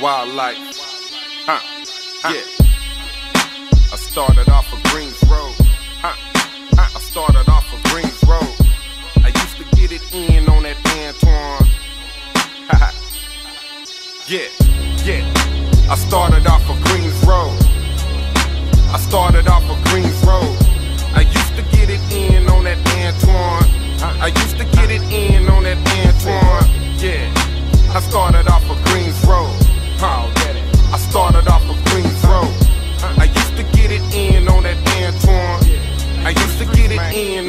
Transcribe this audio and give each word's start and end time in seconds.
wildlife. 0.00 0.56
Huh. 1.46 1.60
Yeah. 2.32 2.42
I 3.92 3.96
started 3.96 4.48
off 4.48 4.70
of 4.72 4.82
Greens 4.90 5.22
Road. 5.24 5.54
Huh. 6.02 6.14
Huh. 6.76 6.96
I 6.96 7.00
started 7.00 7.48
off 7.48 7.72
of 7.72 7.82
Greens 7.90 8.22
Road. 8.24 8.54
I 9.24 9.28
used 9.28 9.56
to 9.56 9.64
get 9.76 9.92
it 9.92 10.02
in 10.12 10.48
on 10.48 10.64
that 10.64 10.76
Antoine. 11.00 11.68
yeah, 14.28 14.48
yeah. 15.04 15.90
I 15.90 15.94
started 15.96 16.46
off 16.46 16.68
of 16.68 16.76
Greens 16.84 17.16
Road. 17.24 17.56
I 18.92 18.98
started 18.98 19.48
off 19.48 19.64
of 19.70 19.82
Greens 19.90 20.22
Road. 20.24 20.56
I 21.14 21.22
used 21.22 21.56
to 21.56 21.62
get 21.76 21.88
it 21.88 22.00
in 22.12 22.48
on 22.48 22.64
that 22.64 22.78
Antoine. 22.98 23.64
I 24.20 24.26
used 24.28 24.58
to 24.58 24.64
get 24.76 24.90
it 24.90 25.02
in 25.10 25.48
on 25.48 25.62
that 25.62 25.78
Antoine. 26.04 26.98
Yeah. 26.98 27.32
I 27.94 28.00
started 28.00 28.46
off 28.48 28.68
of 28.68 28.85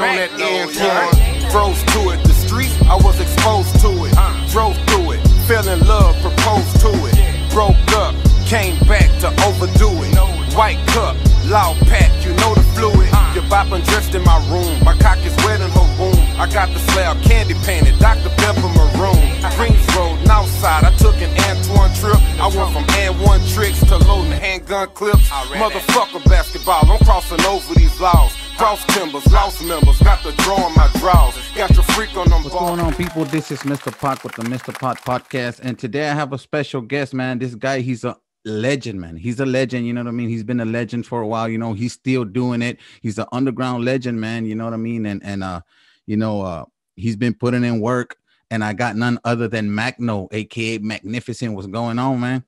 it 0.01 0.31
on 0.31 0.73
that. 0.73 1.51
Froze 1.51 1.81
to 1.93 2.09
it. 2.11 2.23
The 2.23 2.33
streets, 2.33 2.75
I 2.83 2.95
was 2.95 3.19
exposed 3.19 3.80
to 3.81 3.89
it. 4.05 4.13
Drove 4.52 4.77
through 4.88 5.11
it. 5.11 5.22
Fell 5.47 5.67
in 5.67 5.80
love, 5.88 6.16
proposed 6.22 6.80
to 6.81 6.91
it. 7.08 7.52
Broke 7.52 7.75
up, 7.95 8.13
came 8.45 8.77
back 8.88 9.09
to 9.22 9.30
overdo 9.45 9.89
it. 10.03 10.13
White 10.55 10.81
cup, 10.88 11.16
loud 11.45 11.77
pack, 11.88 12.11
you 12.25 12.33
know 12.41 12.53
the 12.53 12.63
fluid. 12.73 13.09
Your 13.33 13.45
boppin' 13.45 13.85
dressed 13.85 14.16
in 14.16 14.23
my 14.23 14.38
room. 14.49 14.83
My 14.83 14.97
cock 14.97 15.19
is 15.25 15.35
wet 15.45 15.61
in 15.61 15.69
her 15.69 15.88
womb. 16.00 16.25
I 16.39 16.50
got 16.52 16.69
the 16.69 16.79
slab 16.91 17.22
candy 17.23 17.53
painted, 17.66 17.97
Dr. 18.00 18.29
Pepper 18.38 18.69
maroon. 18.73 19.23
Greens 19.55 19.85
Road, 19.95 20.17
Northside. 20.25 20.83
I 20.83 20.94
took 20.97 21.16
an 21.22 21.29
Antoine 21.45 21.94
trip. 21.94 22.22
I 22.41 22.47
went 22.47 22.73
from 22.73 22.85
and 22.97 23.19
one 23.22 23.45
tricks 23.47 23.79
to 23.85 23.97
loading 23.97 24.31
handgun 24.31 24.89
clips. 24.94 25.29
Motherfucker 25.29 26.23
basketball, 26.25 26.91
I'm 26.91 27.00
crossing 27.05 27.41
over 27.45 27.73
these 27.75 28.00
laws. 28.02 28.47
Cross 28.58 28.86
timbers, 28.88 29.31
lost 29.31 29.63
members, 29.63 30.00
got 30.02 30.23
the 30.23 30.31
draw 30.41 30.67
in 30.67 30.73
my 30.73 30.89
drawers. 30.97 31.36
Got 31.55 31.75
your 31.75 31.83
freak 31.83 32.17
on 32.17 32.27
them 32.27 32.44
What's 32.44 32.55
going 32.55 32.80
on, 32.80 32.91
people? 32.95 33.23
This 33.25 33.52
is 33.52 33.59
Mr. 33.59 33.95
Pock 33.95 34.23
with 34.23 34.33
the 34.33 34.41
Mr. 34.41 34.73
Pock 34.73 35.02
podcast, 35.02 35.59
and 35.59 35.77
today 35.77 36.09
I 36.09 36.16
have 36.16 36.33
a 36.33 36.39
special 36.39 36.81
guest, 36.81 37.13
man. 37.13 37.38
This 37.38 37.53
guy, 37.53 37.81
he's 37.81 38.03
a 38.03 38.17
legend, 38.45 39.00
man. 39.00 39.16
He's 39.16 39.39
a 39.39 39.45
legend. 39.45 39.85
You 39.85 39.94
know 39.94 40.02
what 40.02 40.08
I 40.08 40.11
mean? 40.11 40.28
He's 40.28 40.44
been 40.44 40.59
a 40.59 40.66
legend 40.66 41.05
for 41.05 41.22
a 41.22 41.28
while. 41.28 41.47
You 41.47 41.59
know, 41.59 41.73
he's 41.73 41.94
still 41.94 42.25
doing 42.25 42.63
it. 42.63 42.80
He's 43.03 43.19
an 43.19 43.28
underground 43.31 43.85
legend, 43.85 44.19
man. 44.19 44.44
You 44.47 44.55
know 44.55 44.63
what 44.63 44.73
I 44.73 44.78
mean? 44.78 45.05
And 45.05 45.23
and 45.23 45.44
uh, 45.44 45.61
you 46.08 46.17
know, 46.17 46.41
uh, 46.41 46.66
he's 46.95 47.16
been 47.16 47.35
putting 47.35 47.63
in 47.63 47.80
work. 47.80 48.17
And 48.50 48.63
I 48.63 48.73
got 48.73 48.95
none 48.95 49.19
other 49.23 49.47
than 49.47 49.75
Magno, 49.75 50.30
aka 50.31 50.80
Magnificent. 50.80 51.53
What's 51.53 51.67
going 51.67 52.00
on, 52.00 52.19
man? 52.19 52.44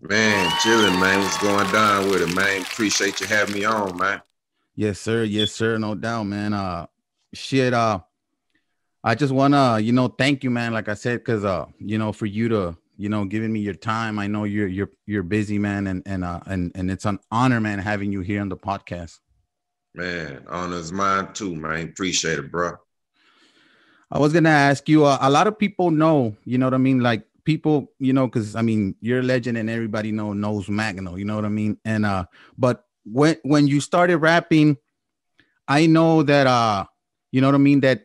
Man, 0.00 0.52
chilling, 0.62 0.98
man. 0.98 1.20
What's 1.20 1.36
going 1.42 1.70
down 1.70 2.08
with 2.08 2.22
it, 2.22 2.34
man? 2.34 2.62
Appreciate 2.62 3.20
you 3.20 3.26
having 3.26 3.54
me 3.54 3.64
on, 3.66 3.94
man. 3.98 4.22
Yes, 4.76 4.98
sir. 4.98 5.22
Yes, 5.22 5.52
sir. 5.52 5.78
No 5.78 5.94
doubt, 5.94 6.24
man. 6.24 6.52
Uh, 6.52 6.86
shit. 7.32 7.72
Uh, 7.72 8.00
I 9.02 9.14
just 9.14 9.32
wanna, 9.32 9.78
you 9.80 9.92
know, 9.92 10.08
thank 10.08 10.42
you, 10.42 10.50
man. 10.50 10.72
Like 10.72 10.88
I 10.88 10.94
said, 10.94 11.22
cause 11.24 11.44
uh, 11.44 11.66
you 11.78 11.98
know, 11.98 12.10
for 12.10 12.26
you 12.26 12.48
to, 12.48 12.76
you 12.96 13.08
know, 13.08 13.24
giving 13.24 13.52
me 13.52 13.60
your 13.60 13.74
time. 13.74 14.18
I 14.18 14.26
know 14.26 14.44
you're 14.44 14.66
you're 14.66 14.90
you're 15.06 15.22
busy, 15.22 15.58
man, 15.58 15.86
and 15.86 16.02
and 16.06 16.24
uh 16.24 16.40
and 16.46 16.72
and 16.74 16.90
it's 16.90 17.04
an 17.04 17.18
honor, 17.30 17.60
man, 17.60 17.78
having 17.78 18.12
you 18.12 18.20
here 18.20 18.40
on 18.40 18.48
the 18.48 18.56
podcast. 18.56 19.20
Man, 19.94 20.44
honor's 20.48 20.90
mine 20.90 21.32
too, 21.34 21.54
man. 21.54 21.88
Appreciate 21.88 22.38
it, 22.38 22.50
bro. 22.50 22.72
I 24.10 24.18
was 24.18 24.32
gonna 24.32 24.48
ask 24.48 24.88
you. 24.88 25.04
Uh, 25.04 25.18
a 25.20 25.30
lot 25.30 25.46
of 25.46 25.58
people 25.58 25.90
know, 25.90 26.36
you 26.44 26.58
know 26.58 26.66
what 26.66 26.74
I 26.74 26.78
mean, 26.78 27.00
like 27.00 27.24
people, 27.44 27.92
you 27.98 28.12
know, 28.12 28.26
because 28.26 28.56
I 28.56 28.62
mean, 28.62 28.96
you're 29.00 29.20
a 29.20 29.22
legend, 29.22 29.58
and 29.58 29.70
everybody 29.70 30.10
know 30.12 30.32
knows 30.32 30.68
Magno. 30.68 31.16
You 31.16 31.26
know 31.26 31.36
what 31.36 31.44
I 31.44 31.50
mean? 31.50 31.78
And 31.84 32.06
uh, 32.06 32.24
but 32.56 32.86
when 33.04 33.36
when 33.42 33.66
you 33.66 33.80
started 33.80 34.18
rapping, 34.18 34.76
I 35.68 35.86
know 35.86 36.22
that 36.22 36.46
uh, 36.46 36.84
you 37.32 37.40
know 37.40 37.48
what 37.48 37.54
I 37.54 37.58
mean, 37.58 37.80
that 37.80 38.02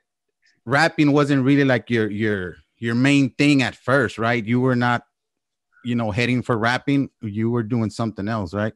rapping 0.65 1.11
wasn't 1.11 1.43
really 1.43 1.65
like 1.65 1.89
your 1.89 2.09
your 2.09 2.57
your 2.77 2.95
main 2.95 3.31
thing 3.31 3.61
at 3.61 3.75
first, 3.75 4.17
right? 4.17 4.43
You 4.43 4.61
were 4.61 4.75
not, 4.75 5.03
you 5.83 5.95
know, 5.95 6.11
heading 6.11 6.41
for 6.41 6.57
rapping. 6.57 7.09
You 7.21 7.49
were 7.49 7.63
doing 7.63 7.89
something 7.89 8.27
else, 8.27 8.53
right? 8.53 8.73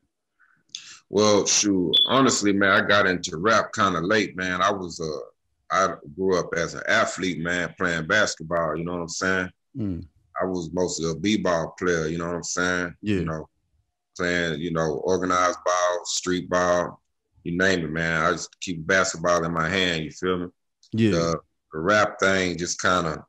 Well, 1.09 1.45
shoot, 1.45 1.93
honestly, 2.07 2.53
man, 2.53 2.71
I 2.71 2.87
got 2.87 3.05
into 3.05 3.37
rap 3.37 3.71
kind 3.71 3.95
of 3.95 4.03
late, 4.03 4.35
man. 4.35 4.61
I 4.61 4.71
was 4.71 4.99
uh 4.99 5.29
I 5.71 5.95
grew 6.15 6.39
up 6.39 6.49
as 6.55 6.75
an 6.75 6.83
athlete, 6.87 7.39
man, 7.39 7.73
playing 7.77 8.07
basketball, 8.07 8.77
you 8.77 8.85
know 8.85 8.93
what 8.93 9.01
I'm 9.01 9.09
saying? 9.09 9.49
Mm. 9.75 10.07
I 10.39 10.45
was 10.45 10.69
mostly 10.71 11.09
a 11.09 11.15
b-ball 11.15 11.75
player, 11.79 12.07
you 12.07 12.19
know 12.19 12.27
what 12.27 12.35
I'm 12.35 12.43
saying? 12.43 12.95
Yeah. 13.01 13.15
You 13.17 13.25
know, 13.25 13.49
playing, 14.17 14.59
you 14.61 14.71
know, 14.71 15.01
organized 15.03 15.59
ball, 15.65 16.01
street 16.05 16.49
ball, 16.49 17.01
you 17.43 17.57
name 17.57 17.83
it, 17.83 17.91
man. 17.91 18.25
I 18.25 18.31
just 18.31 18.59
keep 18.61 18.85
basketball 18.85 19.43
in 19.43 19.53
my 19.53 19.69
hand, 19.69 20.03
you 20.03 20.11
feel 20.11 20.37
me? 20.37 20.47
Yeah. 20.91 21.11
the, 21.11 21.39
the 21.73 21.79
rap 21.79 22.19
thing 22.19 22.57
just 22.57 22.81
kind 22.81 23.07
of, 23.07 23.19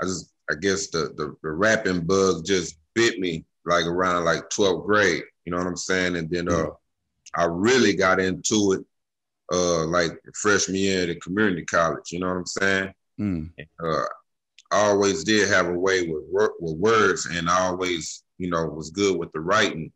I 0.00 0.04
just, 0.04 0.32
I 0.50 0.54
guess 0.60 0.88
the, 0.88 1.12
the 1.16 1.34
the 1.42 1.50
rapping 1.50 2.04
bug 2.04 2.44
just 2.44 2.76
bit 2.94 3.18
me 3.18 3.44
like 3.64 3.86
around 3.86 4.24
like 4.24 4.50
12th 4.50 4.84
grade. 4.84 5.22
You 5.44 5.52
know 5.52 5.58
what 5.58 5.66
I'm 5.66 5.76
saying? 5.76 6.16
And 6.16 6.28
then 6.28 6.48
uh, 6.48 6.66
I 7.34 7.44
really 7.44 7.94
got 7.94 8.20
into 8.20 8.72
it 8.72 8.84
uh 9.52 9.84
like 9.86 10.12
freshman 10.34 10.76
year 10.76 11.10
at 11.10 11.20
community 11.20 11.64
college. 11.64 12.12
You 12.12 12.20
know 12.20 12.28
what 12.28 12.36
I'm 12.36 12.46
saying? 12.46 12.94
Mm. 13.20 13.50
Uh, 13.82 14.04
I 14.72 14.86
always 14.86 15.24
did 15.24 15.48
have 15.48 15.68
a 15.68 15.78
way 15.78 16.08
with 16.08 16.50
with 16.60 16.76
words, 16.76 17.26
and 17.26 17.48
I 17.48 17.60
always, 17.60 18.24
you 18.38 18.50
know, 18.50 18.66
was 18.66 18.90
good 18.90 19.18
with 19.18 19.30
the 19.32 19.40
writing, 19.40 19.92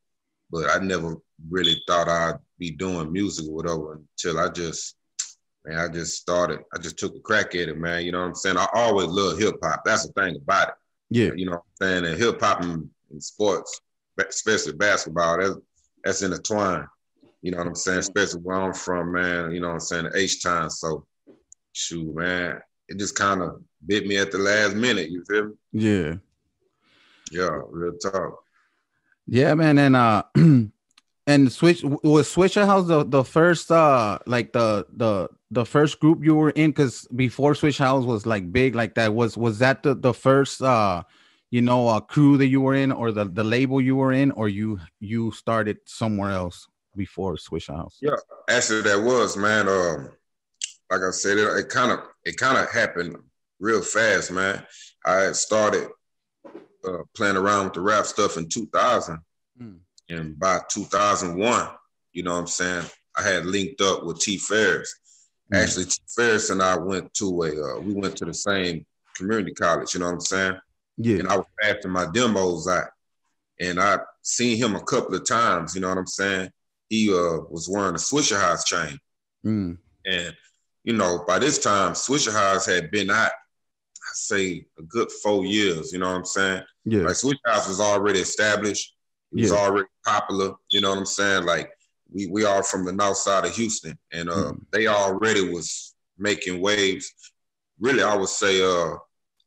but 0.51 0.69
I 0.71 0.79
never 0.83 1.17
really 1.51 1.83
thought 1.87 2.09
I'd 2.09 2.39
be 2.59 2.71
doing 2.71 3.13
music 3.13 3.47
or 3.49 3.55
whatever 3.55 3.95
until 3.95 4.39
I 4.39 4.49
just 4.49 4.97
man, 5.67 5.79
I 5.79 5.89
just 5.89 6.17
started. 6.17 6.61
I 6.75 6.79
just 6.79 6.99
took 6.99 7.15
a 7.17 7.21
crack 7.21 7.55
at 7.55 7.69
it, 7.69 7.79
man. 7.79 8.05
You 8.05 8.13
know 8.13 8.21
what 8.21 8.29
I'm 8.29 8.35
saying? 8.35 8.57
I 8.57 8.69
always 8.73 9.09
loved 9.09 9.41
hip 9.41 9.57
hop. 9.63 9.83
That's 9.85 10.07
the 10.07 10.13
thing 10.13 10.37
about 10.37 10.69
it. 10.69 10.75
Yeah. 11.11 11.31
You 11.35 11.47
know 11.47 11.53
what 11.53 11.65
I'm 11.83 11.87
saying? 11.87 12.05
And 12.07 12.19
hip 12.19 12.41
hop 12.41 12.63
and, 12.63 12.89
and 13.11 13.23
sports, 13.23 13.81
especially 14.19 14.75
basketball, 14.75 15.39
that's 15.39 15.57
that's 16.05 16.23
intertwined. 16.23 16.87
You 17.43 17.53
know 17.53 17.59
what 17.59 17.67
I'm 17.67 17.75
saying? 17.75 17.99
Especially 17.99 18.41
where 18.41 18.57
I'm 18.57 18.73
from, 18.73 19.13
man. 19.13 19.53
You 19.53 19.61
know 19.61 19.69
what 19.69 19.75
I'm 19.75 19.81
saying? 19.81 20.11
H-Town. 20.15 20.71
So 20.71 21.07
shoot, 21.73 22.15
man. 22.15 22.61
It 22.89 22.99
just 22.99 23.17
kind 23.17 23.43
of 23.43 23.63
bit 23.85 24.07
me 24.07 24.17
at 24.17 24.31
the 24.31 24.39
last 24.39 24.75
minute. 24.75 25.11
You 25.11 25.25
feel 25.29 25.47
me? 25.47 25.55
Yeah. 25.73 26.15
Yeah, 27.33 27.61
real 27.69 27.97
talk. 27.99 28.43
Yeah, 29.27 29.55
man, 29.55 29.79
and 29.79 29.97
uh, 29.97 30.23
and 31.27 31.53
switch 31.53 31.83
was 31.83 32.33
Swishahouse 32.33 32.87
the 32.87 33.05
the 33.05 33.25
first 33.25 33.71
uh 33.71 34.19
like 34.27 34.53
the 34.53 34.87
the 34.95 35.29
the 35.51 35.65
first 35.65 36.01
group 36.01 36.25
you 36.25 36.35
were 36.35 36.51
in 36.51 36.71
because 36.71 37.07
before 37.15 37.55
Swishahouse 37.55 38.05
was 38.05 38.27
like 38.27 38.53
big 38.53 38.75
like 38.75 38.95
that 38.95 39.15
was 39.15 39.37
was 39.37 39.59
that 39.59 39.83
the 39.83 39.95
the 39.95 40.15
first 40.15 40.63
uh 40.63 41.03
you 41.51 41.61
know 41.61 41.89
uh 41.89 42.01
crew 42.01 42.37
that 42.37 42.47
you 42.47 42.61
were 42.61 42.75
in 42.75 42.93
or 42.93 43.11
the 43.11 43.25
the 43.25 43.45
label 43.45 43.81
you 43.81 43.97
were 43.97 44.13
in 44.13 44.31
or 44.33 44.49
you 44.49 44.79
you 45.01 45.33
started 45.33 45.79
somewhere 45.87 46.31
else 46.31 46.69
before 46.97 47.37
Swishahouse? 47.37 47.97
Yeah, 48.01 48.17
actually, 48.49 48.83
that 48.83 49.03
was 49.03 49.37
man. 49.37 49.69
Um, 49.69 50.11
like 50.91 51.03
I 51.03 51.11
said, 51.11 51.39
it, 51.39 51.49
it 51.59 51.69
kind 51.69 51.93
of 51.93 52.01
it 52.25 52.37
kind 52.37 52.57
of 52.59 52.71
happened 52.71 53.17
real 53.59 53.83
fast, 53.83 54.31
man. 54.31 54.65
I 55.05 55.33
started 55.33 55.89
uh, 56.87 57.03
playing 57.15 57.37
around 57.37 57.65
with 57.65 57.75
the 57.75 57.81
rap 57.81 58.07
stuff 58.07 58.37
in 58.37 58.49
2000, 58.49 59.19
Mm. 59.61 59.79
and 60.11 60.39
by 60.39 60.61
2001, 60.71 61.69
you 62.13 62.23
know 62.23 62.33
what 62.35 62.41
I'm 62.41 62.47
saying, 62.47 62.85
I 63.17 63.23
had 63.23 63.47
linked 63.47 63.81
up 63.81 64.05
with 64.05 64.21
T 64.21 64.37
Ferris. 64.37 64.95
Mm. 65.53 65.63
Actually, 65.63 65.85
T 65.87 65.99
Ferris 66.15 66.51
and 66.51 66.63
I 66.63 66.77
went 66.77 67.13
to 67.15 67.43
a 67.43 67.49
uh, 67.77 67.81
we 67.81 67.95
went 67.95 68.17
to 68.19 68.27
the 68.27 68.35
same 68.35 68.85
community 69.15 69.55
college. 69.55 69.95
You 69.95 70.01
know 70.01 70.07
what 70.07 70.13
I'm 70.13 70.21
saying? 70.21 70.59
Yeah. 70.99 71.19
and 71.21 71.29
I 71.29 71.37
was 71.37 71.47
passing 71.61 71.91
my 71.91 72.07
demos 72.13 72.69
out, 72.69 72.89
and 73.61 73.81
I 73.81 73.99
seen 74.23 74.57
him 74.59 74.75
a 74.77 74.83
couple 74.85 75.15
of 75.15 75.27
times. 75.27 75.75
You 75.75 75.81
know 75.81 75.89
what 75.89 75.99
I'm 75.99 76.07
saying? 76.07 76.51
He 76.91 77.11
uh, 77.11 77.41
was 77.51 77.69
wearing 77.69 77.95
a 77.95 77.99
Swishahouse 77.99 78.65
chain, 78.67 78.99
Mm. 79.45 79.79
and 80.05 80.37
you 80.85 80.93
know 80.93 81.25
by 81.27 81.39
this 81.39 81.59
time 81.59 81.93
Swishahouse 81.95 82.67
had 82.67 82.91
been 82.91 83.11
out, 83.11 83.33
say 84.17 84.67
a 84.79 84.83
good 84.83 85.11
four 85.23 85.45
years. 85.45 85.93
You 85.93 85.99
know 85.99 86.09
what 86.09 86.17
I'm 86.17 86.25
saying? 86.25 86.63
Yeah. 86.85 87.03
Like 87.03 87.17
Swishahouse 87.17 87.69
was 87.69 87.81
already 87.81 88.21
established. 88.21 88.95
It 89.33 89.43
was 89.43 89.51
Yeah. 89.51 89.57
already 89.59 89.89
popular. 90.05 90.55
You 90.71 90.81
know 90.81 90.91
what 90.91 90.99
I'm 90.99 91.07
saying? 91.07 91.45
Like 91.45 91.71
we 92.13 92.27
we 92.27 92.45
are 92.45 92.63
from 92.63 92.85
the 92.85 92.93
north 92.93 93.19
side 93.19 93.45
of 93.45 93.55
Houston, 93.55 93.99
and 94.13 94.31
uh, 94.31 94.53
Mhm. 94.53 94.61
they 94.71 94.87
already 94.87 95.49
was 95.53 95.95
making 96.19 96.61
waves. 96.61 97.13
Really, 97.79 98.03
I 98.03 98.15
would 98.17 98.29
say 98.29 98.63
uh, 98.63 98.95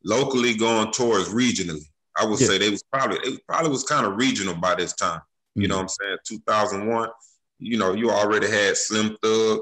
locally 0.04 0.54
going 0.54 0.92
towards 0.92 1.28
regionally. 1.30 1.84
I 2.16 2.24
would 2.24 2.38
Yeah. 2.40 2.46
say 2.48 2.58
they 2.58 2.70
was 2.70 2.82
probably 2.92 3.18
it 3.28 3.46
probably 3.46 3.70
was 3.70 3.84
kind 3.84 4.06
of 4.06 4.16
regional 4.16 4.54
by 4.54 4.74
this 4.74 4.92
time. 4.94 5.20
You 5.54 5.68
know 5.68 5.76
Mhm. 5.76 5.78
what 5.78 5.82
I'm 5.82 5.88
saying? 5.88 6.18
2001. 6.26 7.08
You 7.58 7.76
know, 7.78 7.92
you 7.94 8.10
already 8.10 8.48
had 8.48 8.76
Slim 8.76 9.16
Thug, 9.22 9.60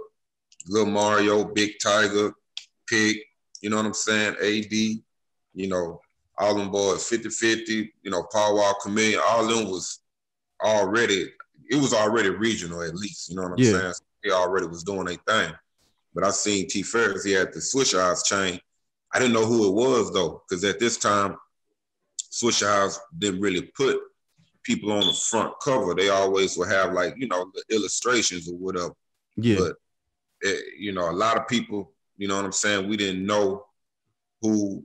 Lil 0.66 0.87
Mario, 0.87 1.44
Big 1.44 1.78
Tiger, 1.81 2.32
Pick, 2.87 3.16
you 3.60 3.70
know 3.70 3.76
what 3.76 3.87
I'm 3.87 3.94
saying? 3.94 4.37
AD, 4.40 4.72
you 4.72 5.69
know, 5.69 6.00
all 6.38 6.55
them 6.55 6.70
boys, 6.70 7.08
50-50, 7.08 7.90
you 8.02 8.10
know, 8.10 8.25
Paul 8.31 8.56
Wall 8.56 8.76
Chamillionaire, 8.81 9.20
all 9.26 9.46
them 9.46 9.69
was 9.70 10.00
already, 10.62 11.32
it 11.70 11.76
was 11.76 11.93
already 11.93 12.31
regional 12.31 12.82
at 12.82 12.94
least, 12.94 13.28
you 13.28 13.37
know 13.37 13.43
what 13.43 13.52
I'm 13.52 13.58
Yeah. 13.58 13.72
saying? 13.72 13.94
They 14.22 14.31
already 14.31 14.66
was 14.66 14.84
doing 14.84 15.06
their 15.06 15.16
thing. 15.26 15.55
But 16.14 16.25
I 16.25 16.31
seen 16.31 16.69
T 16.69 16.82
Ferris, 16.82 17.25
he 17.25 17.32
had 17.32 17.52
the 17.52 17.60
Swishahouse 17.60 18.25
chain. 18.25 18.60
I 19.12 19.19
didn't 19.19 19.34
know 19.34 19.46
who 19.46 19.69
it 19.69 19.75
was 19.75 20.12
though, 20.12 20.43
because 20.49 20.64
at 20.64 20.78
this 20.78 20.96
time, 20.96 21.37
Swishahouse 22.31 22.99
didn't 23.19 23.40
really 23.40 23.62
put 23.62 23.99
people 24.62 24.93
on 24.93 25.06
the 25.06 25.12
front 25.12 25.54
cover. 25.62 25.94
They 25.94 26.08
always 26.11 26.56
would 26.58 26.69
have 26.69 26.93
like, 26.93 27.14
you 27.16 27.26
know, 27.28 27.50
the 27.54 27.75
illustrations 27.75 28.49
or 28.50 28.54
whatever. 28.56 28.93
Yeah. 29.37 29.56
But 29.58 29.76
eh, 30.44 30.61
you 30.78 30.93
know, 30.93 31.11
a 31.11 31.12
lot 31.12 31.37
of 31.38 31.49
people, 31.49 31.93
you 32.19 32.29
know 32.29 32.37
what 32.37 32.44
I'm 32.44 32.53
saying, 32.53 32.88
we 32.88 32.97
didn't 32.97 33.25
know 33.25 33.65
who 34.43 34.85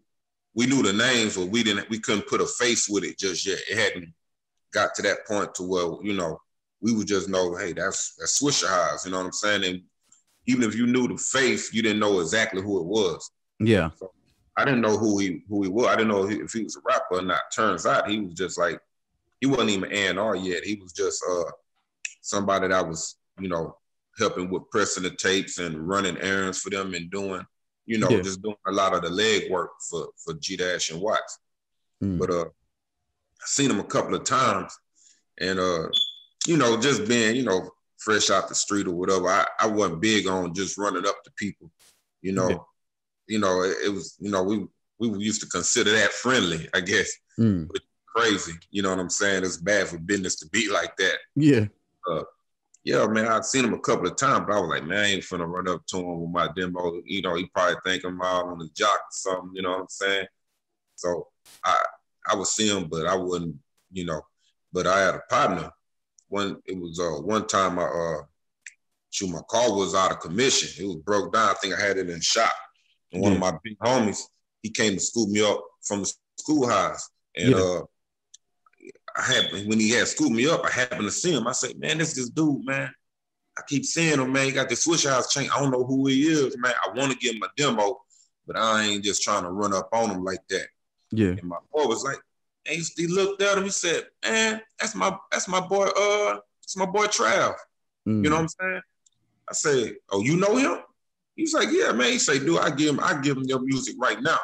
we 0.55 0.67
knew 0.67 0.83
the 0.83 0.93
names, 0.93 1.35
but 1.35 1.47
we 1.47 1.63
didn't 1.63 1.89
we 1.89 1.99
couldn't 1.99 2.27
put 2.27 2.41
a 2.41 2.45
face 2.45 2.87
with 2.87 3.03
it 3.03 3.17
just 3.17 3.45
yet. 3.45 3.59
It 3.69 3.77
hadn't 3.77 4.13
got 4.73 4.95
to 4.95 5.01
that 5.01 5.25
point 5.27 5.53
to 5.55 5.63
where, 5.63 5.97
you 6.03 6.13
know, 6.13 6.39
we 6.81 6.93
would 6.93 7.07
just 7.07 7.29
know, 7.29 7.55
hey, 7.55 7.73
that's 7.73 8.15
that's 8.19 8.41
Swishahouse, 8.41 9.05
you 9.05 9.11
know 9.11 9.17
what 9.17 9.25
I'm 9.25 9.31
saying? 9.31 9.63
And 9.63 9.81
even 10.45 10.63
if 10.63 10.75
you 10.75 10.85
knew 10.85 11.07
the 11.07 11.17
face, 11.17 11.73
you 11.73 11.81
didn't 11.81 11.99
know 11.99 12.19
exactly 12.19 12.61
who 12.61 12.79
it 12.79 12.85
was. 12.85 13.31
yeah. 13.59 13.89
I 14.55 14.65
didn't 14.65 14.81
know 14.81 14.97
who 14.97 15.17
he 15.17 15.43
who 15.49 15.63
he 15.63 15.69
was. 15.69 15.87
I 15.87 15.95
didn't 15.95 16.09
know 16.09 16.29
if 16.29 16.51
he 16.51 16.63
was 16.63 16.75
a 16.75 16.81
rapper 16.85 17.17
or 17.17 17.21
not. 17.23 17.41
Turns 17.55 17.87
out 17.87 18.07
he 18.07 18.19
was 18.19 18.35
just 18.35 18.59
like 18.59 18.79
he 19.41 19.47
wasn't 19.47 19.71
even 19.71 19.91
A&R 19.91 20.35
yet. 20.35 20.63
He 20.63 20.75
was 20.75 20.93
just 20.93 21.23
uh 21.27 21.49
somebody 22.21 22.67
that 22.67 22.87
was, 22.87 23.15
you 23.39 23.49
know, 23.49 23.77
helping 24.17 24.49
with 24.49 24.69
pressing 24.69 25.03
the 25.03 25.09
tapes 25.11 25.59
and 25.59 25.87
running 25.87 26.17
errands 26.17 26.59
for 26.59 26.69
them 26.69 26.93
and 26.93 27.09
doing, 27.09 27.45
you 27.85 27.97
know, 27.97 28.09
Yeah. 28.09 28.21
just 28.21 28.41
doing 28.41 28.55
a 28.67 28.71
lot 28.71 28.93
of 28.93 29.01
the 29.01 29.09
leg 29.09 29.49
work 29.51 29.71
for 29.89 30.09
for 30.23 30.33
G 30.35 30.55
Dash 30.57 30.89
and 30.91 31.01
Watts. 31.01 31.39
Mm. 32.03 32.19
But 32.19 32.29
uh 32.29 32.45
I 32.45 33.45
seen 33.45 33.69
him 33.71 33.79
a 33.79 33.83
couple 33.83 34.15
of 34.15 34.23
times 34.23 34.73
and 35.39 35.59
uh, 35.59 35.87
you 36.47 36.57
know, 36.57 36.79
just 36.79 37.07
being, 37.07 37.35
you 37.35 37.43
know, 37.43 37.69
fresh 37.97 38.29
out 38.29 38.47
the 38.49 38.55
street 38.55 38.87
or 38.87 38.93
whatever, 38.93 39.27
I, 39.29 39.45
I 39.59 39.67
wasn't 39.67 40.01
big 40.01 40.27
on 40.27 40.53
just 40.53 40.77
running 40.77 41.05
up 41.07 41.23
to 41.23 41.31
people, 41.37 41.71
you 42.21 42.33
know. 42.33 42.49
Yeah. 42.49 42.57
You 43.27 43.39
know, 43.39 43.63
it, 43.63 43.77
it 43.85 43.89
was, 43.89 44.17
you 44.19 44.29
know, 44.29 44.43
we 44.43 44.67
we 44.99 45.17
used 45.19 45.41
to 45.41 45.47
consider 45.47 45.91
that 45.91 46.11
friendly, 46.11 46.69
I 46.73 46.81
guess. 46.81 47.11
Mm. 47.39 47.69
Crazy. 48.15 48.53
You 48.69 48.83
know 48.83 48.89
what 48.91 48.99
I'm 48.99 49.09
saying? 49.09 49.43
It's 49.43 49.57
bad 49.57 49.87
for 49.87 49.97
business 49.97 50.35
to 50.37 50.47
be 50.49 50.69
like 50.69 50.95
that. 50.97 51.17
Yeah. 51.35 51.65
Yeah, 52.85 53.07
man, 53.07 53.27
I'd 53.27 53.45
seen 53.45 53.63
him 53.63 53.73
a 53.73 53.79
couple 53.79 54.07
of 54.07 54.17
times, 54.17 54.45
but 54.45 54.57
I 54.57 54.59
was 54.59 54.69
like, 54.69 54.83
man, 54.83 54.99
I 54.99 55.07
ain't 55.07 55.23
finna 55.23 55.47
run 55.47 55.69
up 55.69 55.85
to 55.87 55.97
him 55.97 56.21
with 56.21 56.31
my 56.31 56.49
demo. 56.53 57.01
You 57.05 57.21
know, 57.21 57.35
he 57.35 57.45
probably 57.47 57.77
think 57.85 58.03
I'm 58.03 58.21
out 58.21 58.47
on 58.47 58.59
the 58.59 58.69
jock 58.75 58.89
or 58.99 59.11
something, 59.11 59.51
you 59.53 59.61
know 59.61 59.71
what 59.71 59.79
I'm 59.81 59.87
saying? 59.89 60.27
So 60.95 61.27
I 61.63 61.77
I 62.29 62.35
would 62.35 62.47
see 62.47 62.69
him, 62.69 62.87
but 62.89 63.05
I 63.07 63.15
wouldn't, 63.15 63.55
you 63.91 64.05
know. 64.05 64.21
But 64.73 64.87
I 64.87 64.99
had 64.99 65.15
a 65.15 65.21
partner. 65.29 65.71
One 66.27 66.61
it 66.65 66.77
was 66.77 66.99
uh 66.99 67.21
one 67.21 67.47
time 67.47 67.79
I 67.79 67.83
uh 67.83 68.23
shoot, 69.11 69.29
my 69.29 69.41
car 69.49 69.71
was 69.73 69.95
out 69.95 70.11
of 70.11 70.19
commission. 70.19 70.83
It 70.83 70.87
was 70.87 70.97
broke 70.97 71.31
down. 71.33 71.49
I 71.51 71.53
think 71.55 71.73
I 71.75 71.81
had 71.81 71.97
it 71.97 72.09
in 72.09 72.19
shop. 72.19 72.51
And 73.11 73.21
one 73.21 73.33
of 73.33 73.39
my 73.39 73.53
big 73.63 73.77
homies, 73.79 74.23
he 74.61 74.69
came 74.69 74.93
to 74.95 74.99
scoop 74.99 75.29
me 75.29 75.41
up 75.41 75.61
from 75.83 76.01
the 76.01 76.13
schoolhouse. 76.37 77.09
And 77.37 77.51
Yeah. 77.51 77.57
uh 77.57 77.81
I 79.15 79.21
happened 79.21 79.69
when 79.69 79.79
he 79.79 79.91
had 79.91 80.07
scooped 80.07 80.31
me 80.31 80.47
up, 80.47 80.65
I 80.65 80.71
happened 80.71 81.03
to 81.03 81.11
see 81.11 81.31
him. 81.31 81.47
I 81.47 81.51
said, 81.51 81.77
man, 81.77 81.99
this 81.99 82.13
this 82.13 82.29
dude, 82.29 82.65
man. 82.65 82.91
I 83.57 83.61
keep 83.67 83.85
seeing 83.85 84.19
him, 84.19 84.31
man. 84.31 84.45
He 84.45 84.51
got 84.51 84.67
the 84.67 84.75
Swishahouse 84.75 85.29
chain. 85.29 85.47
I 85.55 85.59
don't 85.59 85.69
know 85.69 85.83
who 85.83 86.07
he 86.07 86.23
is, 86.23 86.57
man. 86.57 86.73
I 86.83 86.97
want 86.97 87.11
to 87.11 87.17
give 87.19 87.35
him 87.35 87.43
a 87.43 87.49
demo, 87.55 88.01
but 88.47 88.57
I 88.57 88.83
ain't 88.83 89.03
just 89.03 89.21
trying 89.21 89.43
to 89.43 89.49
run 89.49 89.75
up 89.75 89.89
on 89.93 90.09
him 90.09 90.23
like 90.23 90.39
that. 90.49 90.65
Yeah. 91.11 91.27
And 91.27 91.43
my 91.43 91.57
boy 91.71 91.85
was 91.85 92.03
like, 92.03 92.17
and 92.65 92.83
he, 92.97 93.07
looked 93.07 93.41
at 93.41 93.57
him. 93.57 93.65
He 93.65 93.69
said, 93.69 94.05
man, 94.25 94.61
that's 94.79 94.95
my 94.95 95.15
that's 95.31 95.47
my 95.47 95.59
boy. 95.59 95.85
Uh, 95.85 96.39
it's 96.63 96.77
my 96.77 96.85
boy 96.85 97.05
Trav. 97.05 97.53
Mm. 98.07 98.23
You 98.23 98.29
know 98.29 98.37
what 98.37 98.41
I'm 98.41 98.47
saying? 98.47 98.81
I 99.49 99.53
said, 99.53 99.93
oh, 100.11 100.23
you 100.23 100.37
know 100.37 100.55
him? 100.55 100.79
He's 101.35 101.53
like, 101.53 101.69
yeah, 101.71 101.91
man. 101.91 102.13
He 102.13 102.19
say, 102.19 102.39
dude, 102.39 102.59
I 102.59 102.71
give 102.71 102.89
him, 102.89 102.99
I 103.01 103.19
give 103.21 103.37
him 103.37 103.43
your 103.43 103.59
music 103.59 103.95
right 103.99 104.21
now. 104.21 104.39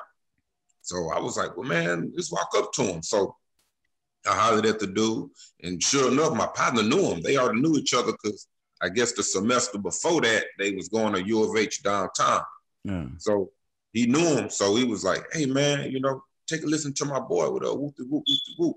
So 0.82 1.12
I 1.12 1.20
was 1.20 1.38
like, 1.38 1.56
well, 1.56 1.68
man, 1.68 2.12
let's 2.16 2.32
walk 2.32 2.50
up 2.58 2.74
to 2.74 2.84
him. 2.84 3.02
So 3.02 3.36
I 4.28 4.36
hollered 4.36 4.66
at 4.66 4.80
the 4.80 4.88
dude, 4.88 5.30
and 5.64 5.82
sure 5.82 6.12
enough, 6.12 6.34
my 6.34 6.48
partner 6.48 6.84
knew 6.84 7.12
him. 7.12 7.22
They 7.22 7.38
already 7.38 7.62
knew 7.62 7.78
each 7.78 7.94
other 7.94 8.12
because 8.12 8.48
I 8.82 8.90
guess 8.90 9.14
the 9.14 9.24
semester 9.24 9.78
before 9.78 10.22
that, 10.22 10.46
they 10.58 10.72
was 10.72 10.90
going 10.90 11.14
to 11.14 11.26
U 11.26 11.44
of 11.44 11.58
H 11.58 11.84
downtown. 11.84 12.42
Yeah. 12.84 13.06
So 13.18 13.52
he 13.94 14.06
knew 14.06 14.36
him. 14.36 14.50
So 14.50 14.76
he 14.76 14.84
was 14.84 15.04
like, 15.04 15.24
hey, 15.34 15.46
man, 15.46 15.92
you 15.92 16.00
know, 16.00 16.24
take 16.48 16.64
a 16.64 16.66
listen 16.66 16.94
to 16.96 17.06
my 17.06 17.20
boy 17.20 17.50
with 17.52 17.64
a 17.64 17.74
whoop 17.74 17.96
de 17.96 18.04
whoop, 18.04 18.24
whoop 18.28 18.40
de 18.46 18.54
whoop. 18.58 18.76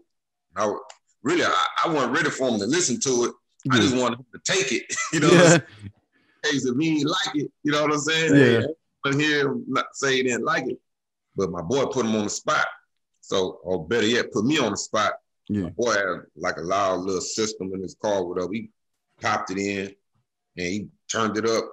And 0.54 0.64
I, 0.64 0.74
really, 1.22 1.44
I, 1.44 1.66
I 1.84 1.88
wasn't 1.92 2.12
ready 2.12 2.30
for 2.30 2.48
him 2.48 2.58
to 2.60 2.66
listen 2.66 3.00
to 3.00 3.24
it. 3.24 3.32
I 3.70 3.76
just 3.76 3.96
wanted 3.96 4.18
him 4.18 4.26
to 4.34 4.40
take 4.44 4.72
it. 4.72 4.94
you 5.12 5.20
know, 5.20 5.30
yeah. 5.30 5.58
case 6.42 6.64
if 6.64 6.76
he 6.76 6.98
ain't 6.98 7.08
like 7.08 7.36
it, 7.36 7.52
you 7.62 7.72
know 7.72 7.82
what 7.82 7.92
I'm 7.92 7.98
saying? 7.98 8.34
Yeah. 8.34 8.66
Hey, 9.04 9.18
hear 9.18 9.48
him 9.48 9.64
not 9.68 9.86
say 9.94 10.16
he 10.16 10.22
didn't 10.24 10.44
like 10.44 10.66
it. 10.66 10.78
But 11.36 11.50
my 11.50 11.62
boy 11.62 11.86
put 11.86 12.06
him 12.06 12.16
on 12.16 12.24
the 12.24 12.30
spot. 12.30 12.66
So, 13.20 13.60
or 13.62 13.86
better 13.86 14.06
yet, 14.06 14.32
put 14.32 14.44
me 14.44 14.58
on 14.58 14.72
the 14.72 14.76
spot. 14.76 15.14
Yeah. 15.48 15.62
My 15.62 15.70
boy 15.70 15.92
had 15.92 16.20
like 16.36 16.56
a 16.56 16.62
loud 16.62 17.00
little 17.00 17.20
system 17.20 17.72
in 17.74 17.82
his 17.82 17.96
car, 18.00 18.24
whatever. 18.24 18.52
He 18.52 18.70
popped 19.20 19.50
it 19.50 19.58
in 19.58 19.86
and 20.56 20.66
he 20.66 20.88
turned 21.10 21.36
it 21.36 21.48
up. 21.48 21.64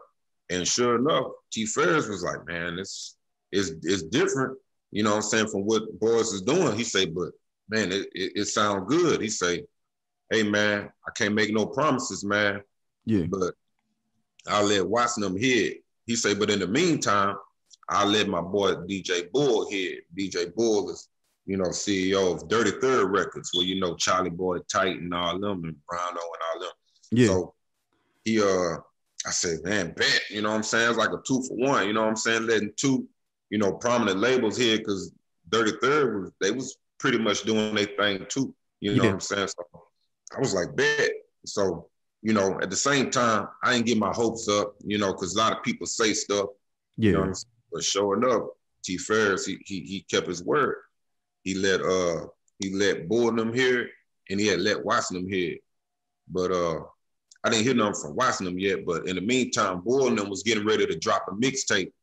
And 0.50 0.68
sure 0.68 0.95
enough, 0.98 1.27
T 1.51 1.66
Ferris 1.66 2.07
was 2.07 2.24
like, 2.24 2.45
man, 2.48 2.80
it's 2.80 3.16
it's 3.51 3.71
it's 3.83 4.04
different, 4.04 4.57
you 4.92 5.04
know 5.04 5.12
what 5.12 5.18
I'm 5.18 5.21
saying, 5.24 5.48
from 5.48 5.62
what 5.66 6.00
Boris 6.00 6.31
is 6.33 6.42
doing. 6.42 6.75
He 6.75 6.83
say, 6.83 7.06
but 7.06 7.30
man, 7.69 7.92
it, 7.92 8.07
it, 8.13 8.31
it 8.36 8.45
sounds 8.45 8.86
good. 8.88 9.21
He 9.21 9.30
say, 9.30 9.63
hey 10.31 10.44
man, 10.44 10.89
I 11.07 11.12
can't 11.16 11.36
make 11.36 11.54
no 11.54 11.66
promises, 11.68 12.24
man 12.24 12.62
Yeah. 13.06 13.25
but 13.30 13.54
I'll 14.48 14.66
let 14.66 14.88
Watson 14.88 15.21
them 15.24 15.38
hit. 15.38 15.83
He 16.06 16.16
say, 16.16 16.33
but 16.33 16.50
in 16.50 16.60
the 16.60 16.68
meantime, 16.68 17.36
I'll 17.88 18.07
let 18.07 18.28
my 18.28 18.42
boy 18.42 18.73
DJ 18.76 19.31
Bull 19.31 19.69
hit. 19.69 19.99
DJ 20.18 20.54
Bull 20.56 20.90
is, 20.90 21.07
you 21.49 21.57
know, 21.57 21.65
CEO 21.69 22.35
of 22.35 22.47
Dirty 22.47 22.71
Third 22.79 23.07
Records, 23.11 23.49
where 23.53 23.65
you 23.65 23.79
know 23.79 23.95
Charlie 23.95 24.29
Boy 24.29 24.59
Titan, 24.71 25.11
all 25.11 25.39
them 25.39 25.63
and 25.63 25.75
Browno 25.91 26.09
and 26.11 26.44
all 26.53 26.59
them. 26.61 26.71
Yeah. 27.11 27.27
So 27.27 27.53
he 28.23 28.39
uh 28.41 28.77
I 29.25 29.31
said, 29.31 29.63
man, 29.63 29.94
bet, 29.97 30.21
you 30.29 30.41
know 30.41 30.49
what 30.49 30.56
I'm 30.57 30.63
saying? 30.63 30.89
It's 30.89 30.97
like 30.97 31.09
a 31.09 31.19
two 31.27 31.41
for 31.47 31.56
one, 31.57 31.87
you 31.87 31.94
know 31.94 32.01
what 32.01 32.09
I'm 32.09 32.15
saying? 32.15 32.45
Letting 32.45 32.71
two, 32.77 33.07
you 33.49 33.57
know, 33.57 33.73
prominent 33.73 34.19
labels 34.19 34.57
here 34.57 34.77
because 34.77 35.11
Dirty 35.49 35.71
Third 35.81 36.21
was 36.21 36.31
they 36.39 36.51
was 36.51 36.77
pretty 36.99 37.18
much 37.18 37.41
doing 37.44 37.73
their 37.73 37.87
thing 37.97 38.25
too. 38.29 38.53
You 38.79 38.95
know 38.95 39.03
Yeah. 39.03 39.09
what 39.09 39.13
I'm 39.15 39.19
saying? 39.19 39.47
So 39.47 39.83
I 40.37 40.39
was 40.39 40.53
like, 40.53 40.75
bet. 40.75 41.09
So 41.47 41.89
you 42.21 42.33
know, 42.33 42.59
at 42.61 42.69
the 42.69 42.75
same 42.75 43.09
time, 43.09 43.47
I 43.63 43.73
didn't 43.73 43.87
get 43.87 43.97
my 43.97 44.13
hopes 44.13 44.47
up, 44.49 44.75
you 44.85 44.97
know, 44.99 45.13
because 45.13 45.33
a 45.35 45.39
lot 45.39 45.57
of 45.57 45.63
people 45.63 45.87
say 45.87 46.13
stuff, 46.13 46.49
you 46.97 47.13
know, 47.13 47.19
yeah. 47.19 47.25
what 47.25 47.29
I'm 47.37 47.44
but 47.71 47.83
showing 47.83 48.23
up, 48.29 48.49
T 48.83 48.97
Ferris, 48.97 49.45
he, 49.47 49.57
he 49.65 49.79
he 49.81 50.06
kept 50.11 50.27
his 50.27 50.44
word. 50.44 50.75
He 51.43 51.55
let 51.55 51.81
uh 51.81 52.27
he 52.59 52.73
let 52.73 53.07
them 53.09 53.53
hear 53.53 53.81
it, 53.83 53.89
and 54.29 54.39
he 54.39 54.47
had 54.47 54.59
let 54.59 54.83
Watson 54.83 55.17
them 55.17 55.29
hear 55.29 55.53
it. 55.53 55.61
But 56.29 56.51
uh 56.51 56.81
I 57.43 57.49
didn't 57.49 57.63
hear 57.63 57.73
nothing 57.75 58.01
from 58.01 58.15
Watson 58.15 58.59
yet. 58.59 58.85
But 58.85 59.07
in 59.07 59.15
the 59.15 59.21
meantime, 59.21 59.81
Bull 59.81 60.13
was 60.27 60.43
getting 60.43 60.65
ready 60.65 60.85
to 60.85 60.99
drop 60.99 61.25
a 61.29 61.31
mixtape 61.31 61.93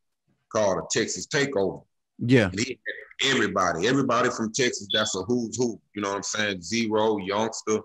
called 0.51 0.79
a 0.79 0.81
Texas 0.89 1.27
Takeover. 1.27 1.83
Yeah. 2.17 2.49
And 2.49 2.59
he 2.59 2.79
had 3.21 3.31
everybody, 3.35 3.87
everybody 3.87 4.29
from 4.29 4.51
Texas, 4.51 4.87
that's 4.91 5.15
a 5.15 5.21
who's 5.23 5.55
who. 5.57 5.79
You 5.93 6.01
know 6.01 6.09
what 6.09 6.17
I'm 6.17 6.23
saying? 6.23 6.61
Zero, 6.61 7.17
Youngster, 7.17 7.79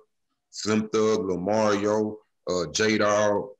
Slim 0.50 0.88
Thug, 0.88 1.20
Lamario, 1.20 2.16
uh, 2.48 2.70
J 2.72 2.98
Dog. 2.98 3.50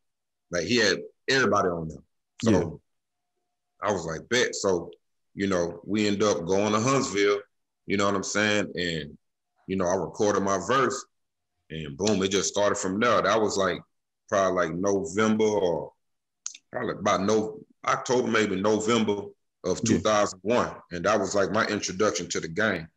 Like 0.51 0.65
he 0.65 0.77
had 0.77 0.99
everybody 1.29 1.69
on 1.69 1.89
there. 1.89 1.99
So 2.43 2.51
Yeah. 2.51 3.89
I 3.89 3.93
was 3.93 4.07
like, 4.07 4.29
bet. 4.29 4.55
So, 4.55 4.91
you 5.35 5.49
know, 5.49 5.81
we 5.85 6.07
end 6.07 6.23
up 6.23 6.47
going 6.47 6.73
to 6.73 6.81
Huntsville, 6.81 7.41
you 7.87 7.97
know 7.97 8.07
what 8.07 8.15
I'm 8.15 8.23
saying? 8.23 8.73
And, 8.75 9.17
you 9.67 9.77
know, 9.77 9.87
I 9.87 9.95
recorded 9.97 10.43
my 10.43 10.59
verse 10.67 11.05
and 11.71 11.97
boom, 11.97 12.23
it 12.23 12.31
just 12.31 12.49
started 12.49 12.77
from 12.77 13.01
there. 13.01 13.23
That 13.23 13.41
was 13.41 13.57
like 13.57 13.81
probably 14.29 14.67
like 14.69 14.75
November 14.77 15.45
or 15.45 15.93
probably 16.71 16.95
about 16.99 17.23
no 17.23 17.59
October, 17.87 18.29
maybe 18.29 18.61
November 18.61 19.23
of 19.65 19.81
Yeah. 19.85 19.97
2001. 19.99 20.75
And 20.93 21.05
that 21.05 21.19
was 21.19 21.35
like 21.35 21.51
my 21.53 21.67
introduction 21.67 22.29
to 22.31 22.41
the 22.41 22.49
game. 22.49 22.89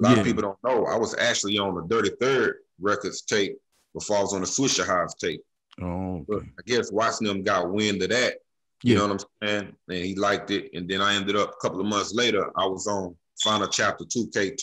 A 0.00 0.02
lot 0.02 0.12
Yeah. 0.14 0.20
of 0.20 0.24
people 0.26 0.42
don't 0.42 0.58
know. 0.64 0.86
I 0.86 0.96
was 0.96 1.14
actually 1.16 1.58
on 1.58 1.74
the 1.74 1.82
Dirty 1.82 2.10
Third 2.20 2.58
Records 2.80 3.22
tape 3.22 3.56
before 3.94 4.18
I 4.18 4.22
was 4.22 4.34
on 4.34 4.40
the 4.40 4.46
Swishahouse 4.46 5.16
tape. 5.18 5.42
Oh. 5.80 6.24
But 6.28 6.38
Okay. 6.38 6.50
I 6.58 6.62
guess 6.66 6.92
watching 6.92 7.26
them 7.26 7.42
got 7.42 7.70
wind 7.72 8.02
of 8.02 8.10
that. 8.10 8.38
You 8.82 8.92
Yeah. 8.94 8.98
know 8.98 9.08
what 9.14 9.24
I'm 9.42 9.48
saying? 9.48 9.76
And 9.88 9.96
he 10.04 10.14
liked 10.14 10.50
it. 10.50 10.70
And 10.74 10.88
then 10.88 11.00
I 11.00 11.14
ended 11.14 11.34
up 11.36 11.50
a 11.50 11.56
couple 11.60 11.80
of 11.80 11.86
months 11.86 12.14
later, 12.14 12.50
I 12.56 12.66
was 12.66 12.86
on 12.86 13.16
Final 13.42 13.68
Chapter 13.68 14.04
2K2, 14.04 14.62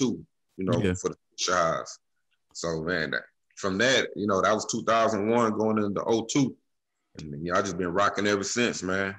you 0.58 0.65
know, 0.65 0.82
Yeah. 0.82 0.94
for 0.94 1.10
the 1.10 1.15
Swishahouse. 1.39 1.98
So 2.53 2.82
man, 2.82 3.12
that, 3.12 3.24
from 3.58 3.77
that, 3.79 4.10
you 4.15 4.27
know, 4.27 4.41
that 4.41 4.53
was 4.53 4.65
2001 4.65 5.58
going 5.58 5.77
into 5.84 6.01
02. 6.27 6.55
And 7.20 7.46
you 7.46 7.51
know, 7.51 7.60
I 7.60 7.62
just 7.62 7.77
been 7.77 7.94
rocking 7.94 8.27
ever 8.27 8.44
since, 8.44 8.84
man. 8.84 9.15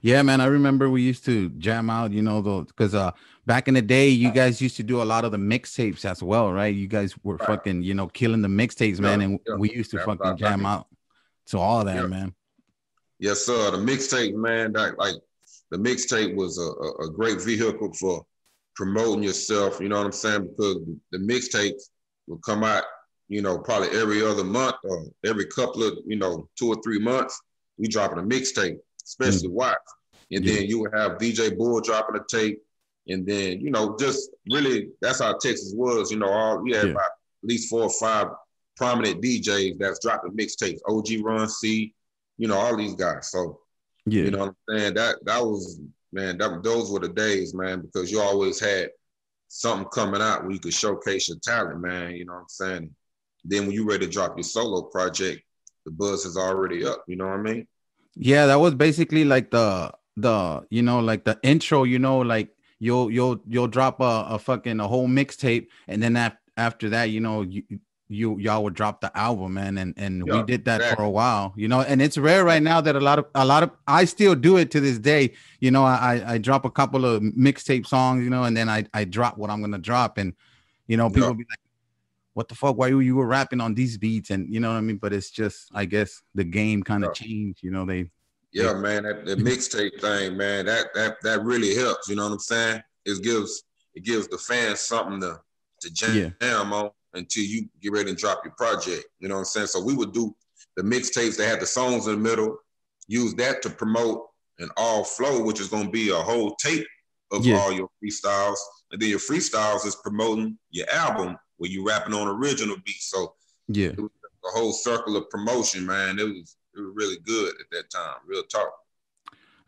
Yeah, 0.00 0.22
man. 0.22 0.40
I 0.40 0.46
remember 0.46 0.90
we 0.90 1.02
used 1.02 1.24
to 1.24 1.48
jam 1.50 1.88
out, 1.90 2.12
you 2.12 2.22
know, 2.22 2.42
those 2.42 2.66
because 2.66 2.94
uh 2.94 3.12
back 3.46 3.68
in 3.68 3.74
the 3.74 3.82
day, 3.82 4.08
you 4.08 4.30
guys 4.30 4.60
used 4.60 4.76
to 4.76 4.82
do 4.82 5.02
a 5.02 5.04
lot 5.04 5.24
of 5.24 5.32
the 5.32 5.38
mixtapes 5.38 6.04
as 6.04 6.22
well, 6.22 6.52
right? 6.52 6.74
You 6.74 6.86
guys 6.88 7.14
were 7.22 7.36
Right. 7.36 7.46
fucking, 7.46 7.82
you 7.82 7.94
know, 7.94 8.08
killing 8.08 8.42
the 8.42 8.48
mixtapes, 8.48 9.00
man. 9.00 9.20
Yeah, 9.20 9.26
And 9.26 9.40
yeah. 9.46 9.54
we 9.56 9.70
used 9.72 9.90
to 9.92 9.96
That's 9.96 10.06
fucking 10.06 10.36
jam 10.36 10.66
out 10.66 10.86
to 11.46 11.58
all 11.58 11.84
that, 11.84 11.96
Yeah. 11.96 12.06
man. 12.06 12.34
Yes, 13.18 13.44
sir. 13.46 13.70
The 13.70 13.78
mixtape, 13.78 14.34
man, 14.34 14.72
that 14.72 14.98
like 14.98 15.14
the 15.70 15.78
mixtape 15.78 16.34
was 16.34 16.58
a, 16.58 16.62
a, 16.62 17.06
a 17.06 17.10
great 17.10 17.40
vehicle 17.40 17.92
for 17.94 18.26
promoting 18.74 19.22
yourself. 19.22 19.80
You 19.80 19.88
know 19.88 19.96
what 19.98 20.06
I'm 20.06 20.12
saying? 20.12 20.48
Because 20.48 20.78
the 21.12 21.18
mixtapes 21.18 21.90
will 22.26 22.38
come 22.38 22.64
out, 22.64 22.84
you 23.28 23.42
know, 23.42 23.58
probably 23.58 23.96
every 23.98 24.24
other 24.24 24.44
month 24.44 24.76
or 24.84 25.06
every 25.24 25.46
couple 25.46 25.82
of, 25.82 25.98
you 26.06 26.16
know, 26.16 26.48
two 26.58 26.68
or 26.68 26.80
three 26.82 26.98
months. 26.98 27.40
We 27.78 27.88
dropping 27.88 28.18
a 28.18 28.22
mixtape, 28.22 28.78
especially 29.04 29.48
mm. 29.48 29.52
Watts. 29.52 29.94
And 30.30 30.44
Yeah. 30.44 30.54
then 30.54 30.64
you 30.64 30.80
would 30.80 30.94
have 30.94 31.18
DJ 31.18 31.56
Bull 31.56 31.80
dropping 31.80 32.16
a 32.16 32.24
tape. 32.28 32.62
And 33.08 33.26
then, 33.26 33.60
you 33.60 33.70
know, 33.70 33.96
just 33.98 34.30
really 34.50 34.90
that's 35.00 35.20
how 35.20 35.32
Texas 35.34 35.72
was. 35.74 36.10
You 36.10 36.18
know, 36.18 36.28
all 36.28 36.58
we 36.58 36.72
had 36.72 36.86
Yeah. 36.86 36.92
about 36.92 37.02
at 37.04 37.48
least 37.48 37.68
four 37.68 37.82
or 37.82 37.90
five 37.90 38.28
prominent 38.76 39.22
DJs 39.22 39.78
that's 39.78 40.00
dropping 40.00 40.32
mixtapes. 40.32 40.80
OG 40.88 41.20
Run 41.22 41.48
C, 41.48 41.94
you 42.38 42.48
know, 42.48 42.56
all 42.56 42.76
these 42.76 42.94
guys. 42.94 43.30
So 43.30 43.60
Yeah. 44.06 44.24
you 44.24 44.30
know 44.30 44.38
what 44.38 44.54
I'm 44.68 44.78
saying? 44.78 44.94
That 44.94 45.24
that 45.24 45.44
was 45.44 45.80
man, 46.14 46.38
that 46.38 46.62
those 46.62 46.90
were 46.90 47.00
the 47.00 47.08
days, 47.08 47.54
man, 47.54 47.80
because 47.80 48.10
you 48.10 48.20
always 48.20 48.60
had 48.60 48.90
something 49.48 49.88
coming 49.88 50.22
out 50.22 50.42
where 50.42 50.52
you 50.52 50.60
could 50.60 50.72
showcase 50.72 51.28
your 51.28 51.38
talent, 51.42 51.80
man. 51.80 52.12
You 52.12 52.24
know 52.24 52.34
what 52.34 52.40
I'm 52.40 52.48
saying? 52.48 52.94
Then 53.44 53.66
when 53.66 53.72
you 53.72 53.86
ready 53.86 54.06
to 54.06 54.12
drop 54.12 54.36
your 54.36 54.44
solo 54.44 54.82
project, 54.82 55.42
the 55.84 55.90
buzz 55.90 56.24
is 56.24 56.36
already 56.36 56.86
up. 56.86 57.04
You 57.06 57.16
know 57.16 57.26
what 57.26 57.40
I 57.40 57.42
mean? 57.42 57.66
Yeah, 58.14 58.46
that 58.46 58.60
was 58.60 58.74
basically 58.74 59.24
like 59.24 59.50
the 59.50 59.92
the 60.16 60.64
you 60.70 60.82
know 60.82 61.00
like 61.00 61.24
the 61.24 61.38
intro. 61.42 61.82
You 61.82 61.98
know, 61.98 62.18
like 62.18 62.48
you'll 62.78 63.10
you'll 63.10 63.40
you'll 63.46 63.68
drop 63.68 64.00
a, 64.00 64.26
a 64.30 64.38
fucking 64.38 64.80
a 64.80 64.88
whole 64.88 65.08
mixtape, 65.08 65.66
and 65.88 66.02
then 66.02 66.16
after 66.16 66.38
after 66.56 66.88
that, 66.90 67.10
you 67.10 67.20
know, 67.20 67.42
you 67.42 67.62
you 68.14 68.38
y'all 68.38 68.62
would 68.64 68.74
drop 68.74 69.00
the 69.00 69.10
album, 69.16 69.54
man, 69.54 69.76
and 69.78 69.92
and 69.96 70.22
we 70.24 70.42
did 70.44 70.64
that 70.66 70.96
for 70.96 71.02
a 71.02 71.10
while, 71.10 71.52
you 71.56 71.68
know. 71.68 71.80
And 71.80 72.00
it's 72.00 72.16
rare 72.16 72.44
right 72.44 72.62
now 72.62 72.80
that 72.80 72.96
a 72.96 73.00
lot 73.00 73.18
of 73.18 73.26
a 73.34 73.44
lot 73.44 73.62
of 73.62 73.70
I 73.86 74.04
still 74.04 74.34
do 74.34 74.56
it 74.56 74.70
to 74.70 74.80
this 74.80 74.98
day. 74.98 75.32
You 75.60 75.70
know, 75.70 75.84
I 75.84 76.22
I- 76.34 76.38
drop 76.38 76.64
a 76.64 76.70
couple 76.70 77.04
of 77.04 77.22
mixtape 77.22 77.86
songs, 77.86 78.22
you 78.24 78.30
know, 78.30 78.44
and 78.44 78.56
then 78.56 78.68
I 78.68 78.86
I 78.94 79.04
drop 79.04 79.36
what 79.36 79.50
I'm 79.50 79.60
gonna 79.60 79.78
drop, 79.78 80.18
and 80.18 80.32
you 80.86 80.96
know, 80.96 81.08
people 81.10 81.28
Yeah. 81.28 81.34
be 81.34 81.46
like. 81.50 81.58
What 82.34 82.48
the 82.48 82.56
fuck? 82.56 82.76
Why 82.76 82.88
you 82.88 82.98
you 82.98 83.14
were 83.14 83.28
rapping 83.28 83.60
on 83.60 83.74
these 83.74 83.96
beats? 83.96 84.30
And 84.30 84.52
you 84.52 84.58
know 84.58 84.70
what 84.72 84.78
I 84.78 84.80
mean? 84.80 84.96
But 84.96 85.12
it's 85.12 85.30
just, 85.30 85.68
I 85.72 85.84
guess, 85.84 86.20
the 86.34 86.42
game 86.42 86.82
kind 86.82 87.04
of 87.04 87.10
Yeah. 87.10 87.26
changed. 87.26 87.62
You 87.62 87.70
know, 87.70 87.86
they 87.86 88.10
Yeah, 88.50 88.74
man, 88.74 89.04
that 89.04 89.24
the 89.24 89.36
mixtape 89.36 90.00
thing, 90.00 90.36
man, 90.36 90.66
that 90.66 90.92
that 90.94 91.18
that 91.22 91.44
really 91.44 91.76
helps. 91.76 92.08
You 92.08 92.16
know 92.16 92.24
what 92.24 92.32
I'm 92.32 92.38
saying? 92.40 92.82
It 93.04 93.22
gives 93.22 93.62
it 93.94 94.02
gives 94.04 94.26
the 94.26 94.38
fans 94.38 94.80
something 94.80 95.20
to 95.20 95.40
to 95.82 95.90
jam 95.92 96.34
Yeah. 96.40 96.56
on 96.58 96.68
until 97.14 97.44
you 97.44 97.68
get 97.80 97.92
ready 97.92 98.10
and 98.10 98.18
drop 98.18 98.44
your 98.44 98.54
project. 98.54 99.04
You 99.20 99.28
know 99.28 99.34
what 99.34 99.40
I'm 99.40 99.44
saying? 99.46 99.68
So 99.68 99.82
we 99.82 99.94
would 99.94 100.12
do 100.12 100.34
the 100.76 100.82
mixtapes 100.82 101.36
that 101.36 101.48
had 101.48 101.60
the 101.60 101.66
songs 101.66 102.06
in 102.06 102.14
the 102.14 102.20
middle, 102.20 102.58
use 103.06 103.34
that 103.34 103.62
to 103.62 103.70
promote 103.70 104.26
an 104.58 104.68
all 104.76 105.04
flow, 105.04 105.42
which 105.42 105.60
is 105.60 105.68
gonna 105.68 105.90
be 105.90 106.10
a 106.10 106.16
whole 106.16 106.54
tape 106.56 106.86
of 107.32 107.44
Yeah. 107.44 107.58
all 107.58 107.72
your 107.72 107.88
freestyles. 108.02 108.58
And 108.90 109.00
then 109.00 109.08
your 109.08 109.18
freestyles 109.18 109.86
is 109.86 109.96
promoting 109.96 110.58
your 110.70 110.88
album 110.90 111.36
where 111.56 111.70
you 111.70 111.86
rapping 111.86 112.14
on 112.14 112.28
original 112.28 112.76
beats. 112.84 113.10
So 113.10 113.34
yeah. 113.68 113.90
the 113.90 114.08
whole 114.42 114.72
circle 114.72 115.16
of 115.16 115.28
promotion, 115.30 115.86
man, 115.86 116.18
it 116.18 116.24
was 116.24 116.56
it 116.76 116.80
was 116.80 116.92
really 116.94 117.18
good 117.24 117.54
at 117.60 117.66
that 117.70 117.90
time. 117.90 118.16
Real 118.26 118.42
talk. 118.44 118.72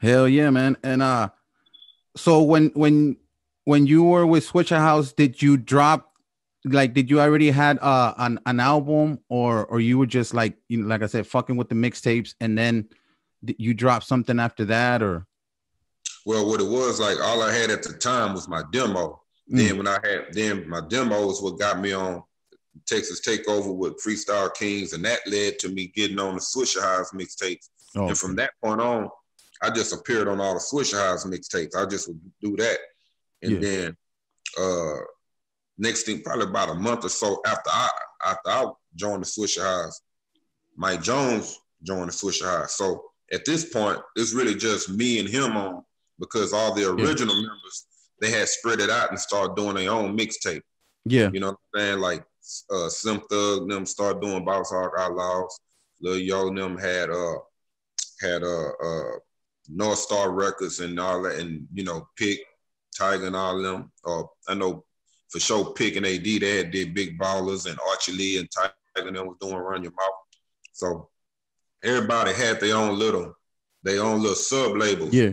Hell 0.01 0.29
yeah, 0.29 0.51
man. 0.51 0.77
And 0.83 1.03
uh 1.03 1.31
so 2.17 2.43
when 2.43 2.71
when 2.75 3.17
when 3.65 3.87
you 3.87 4.05
were 4.05 4.27
with 4.27 4.49
Swishahouse, 4.49 5.15
did 5.15 5.43
you 5.43 5.57
drop 5.57 6.06
like 6.67 6.93
did 6.95 7.09
you 7.11 7.21
already 7.21 7.51
had 7.51 7.79
uh 7.81 8.13
an, 8.19 8.39
an 8.47 8.59
album 8.61 9.19
or 9.29 9.65
or 9.67 9.81
you 9.81 9.99
were 9.99 10.07
just 10.07 10.35
like 10.35 10.57
you 10.69 10.79
know 10.79 10.89
like 10.89 11.03
I 11.03 11.07
said 11.07 11.27
fucking 11.27 11.57
with 11.57 11.69
the 11.69 11.75
mixtapes 11.75 12.35
and 12.41 12.59
then 12.59 12.89
you 13.59 13.73
drop 13.75 14.03
something 14.03 14.41
after 14.41 14.65
that 14.67 15.03
or 15.03 15.27
Well, 16.25 16.49
what 16.49 16.61
it 16.61 16.67
was 16.69 16.99
like, 16.99 17.19
all 17.23 17.43
I 17.43 17.53
had 17.53 17.71
at 17.71 17.83
the 17.85 17.93
time 17.93 18.35
was 18.35 18.49
my 18.49 18.63
demo. 18.73 19.23
Mm. 19.53 19.57
Then 19.59 19.77
when 19.79 19.87
I 19.87 19.99
had, 20.03 20.25
then 20.33 20.69
my 20.69 20.81
demo 20.89 21.31
is 21.31 21.41
what 21.41 21.59
got 21.59 21.79
me 21.81 21.93
on 21.93 22.23
Texas 22.87 23.21
Takeover 23.21 23.73
with 23.75 24.03
Freestyle 24.05 24.53
Kings, 24.55 24.93
and 24.93 25.05
that 25.05 25.21
led 25.29 25.59
to 25.61 25.69
me 25.69 25.87
getting 25.95 26.19
on 26.19 26.35
the 26.35 26.41
Swishahouse 26.41 27.15
mixtapes. 27.15 27.69
oh, 27.95 28.09
And 28.09 28.19
from 28.19 28.35
that 28.37 28.51
point 28.63 28.81
on, 28.81 29.09
I 29.63 29.71
just 29.71 29.93
appeared 29.95 30.27
on 30.27 30.41
all 30.41 30.55
the 30.55 30.61
Swishahouse 30.61 31.25
mixtapes. 31.27 31.77
I 31.77 31.87
just 31.87 32.09
would 32.09 32.21
do 32.43 32.57
that, 32.57 32.79
and 33.43 33.53
Yeah. 33.53 33.59
then 33.61 33.97
uh, 34.61 34.99
next 35.79 36.05
thing, 36.05 36.23
probably 36.23 36.47
about 36.47 36.71
a 36.71 36.75
month 36.75 37.05
or 37.05 37.09
so 37.09 37.41
after 37.47 37.71
I 37.71 37.89
after 38.25 38.49
I 38.49 38.67
joined 38.95 39.23
the 39.23 39.27
Swishahouse, 39.27 40.01
Mike 40.77 41.03
Jones 41.03 41.59
joined 41.83 42.09
the 42.09 42.13
Swishahouse. 42.13 42.71
So 42.71 43.03
at 43.33 43.45
this 43.45 43.73
point, 43.73 43.99
it's 44.17 44.33
really 44.33 44.55
just 44.55 44.91
me 44.91 45.19
and 45.19 45.29
him 45.29 45.57
on 45.57 45.83
because 46.19 46.53
all 46.53 46.75
the 46.75 46.91
original 46.91 47.35
members 47.35 47.87
they 48.21 48.31
had 48.31 48.49
spread 48.49 48.81
it 48.81 48.91
out 48.91 49.11
and 49.11 49.21
started 49.21 49.57
doing 49.57 49.77
their 49.77 49.91
own 49.91 50.17
mixtape. 50.17 50.63
yeah 51.05 51.31
You 51.33 51.41
know 51.41 51.49
what 51.49 51.59
I'm 51.75 51.81
saying? 51.81 51.99
Like 51.99 52.25
uh 52.71 52.89
Slim 52.89 53.21
Thug 53.31 53.69
them 53.69 53.87
started 53.87 54.23
doing 54.23 54.45
Boss 54.45 54.71
Hogg 54.71 54.93
Outlawz. 54.99 55.51
Lil 56.01 56.19
Yo 56.19 56.49
and 56.49 56.59
them 56.59 56.79
had 56.79 57.11
uh 57.11 57.39
had 58.21 58.43
uh 58.43 58.71
uh 58.83 59.19
North 59.69 59.99
Star 59.99 60.31
Records 60.31 60.81
and 60.81 60.99
all 60.99 61.23
that 61.23 61.39
and 61.39 61.67
you 61.75 61.85
know 61.85 62.09
Pick, 62.17 62.39
Tiger 62.97 63.27
and 63.27 63.37
all 63.37 63.61
them. 63.61 63.93
Uh 64.07 64.23
I 64.49 64.55
know 64.55 64.85
for 65.37 65.41
sure 65.41 65.73
Pick 65.75 65.97
and 65.97 66.07
AD 66.07 66.25
they 66.25 66.57
had 66.57 66.71
did 66.71 66.95
Big 66.95 67.19
Ballers 67.19 67.69
and 67.69 67.79
Archie 67.91 68.13
Lee 68.13 68.39
and 68.39 68.49
Tiger 68.51 68.73
and 69.09 69.15
them 69.15 69.27
was 69.27 69.37
doing 69.39 69.55
Run 69.57 69.83
Your 69.83 69.93
Mouth. 69.93 70.09
So 70.73 71.11
everybody 71.85 72.33
had 72.33 72.59
their 72.59 72.75
own 72.75 72.99
little 72.99 73.35
their 73.83 74.03
own 74.03 74.21
little 74.21 74.35
sub 74.35 74.77
labels 74.77 75.13
yeah 75.13 75.33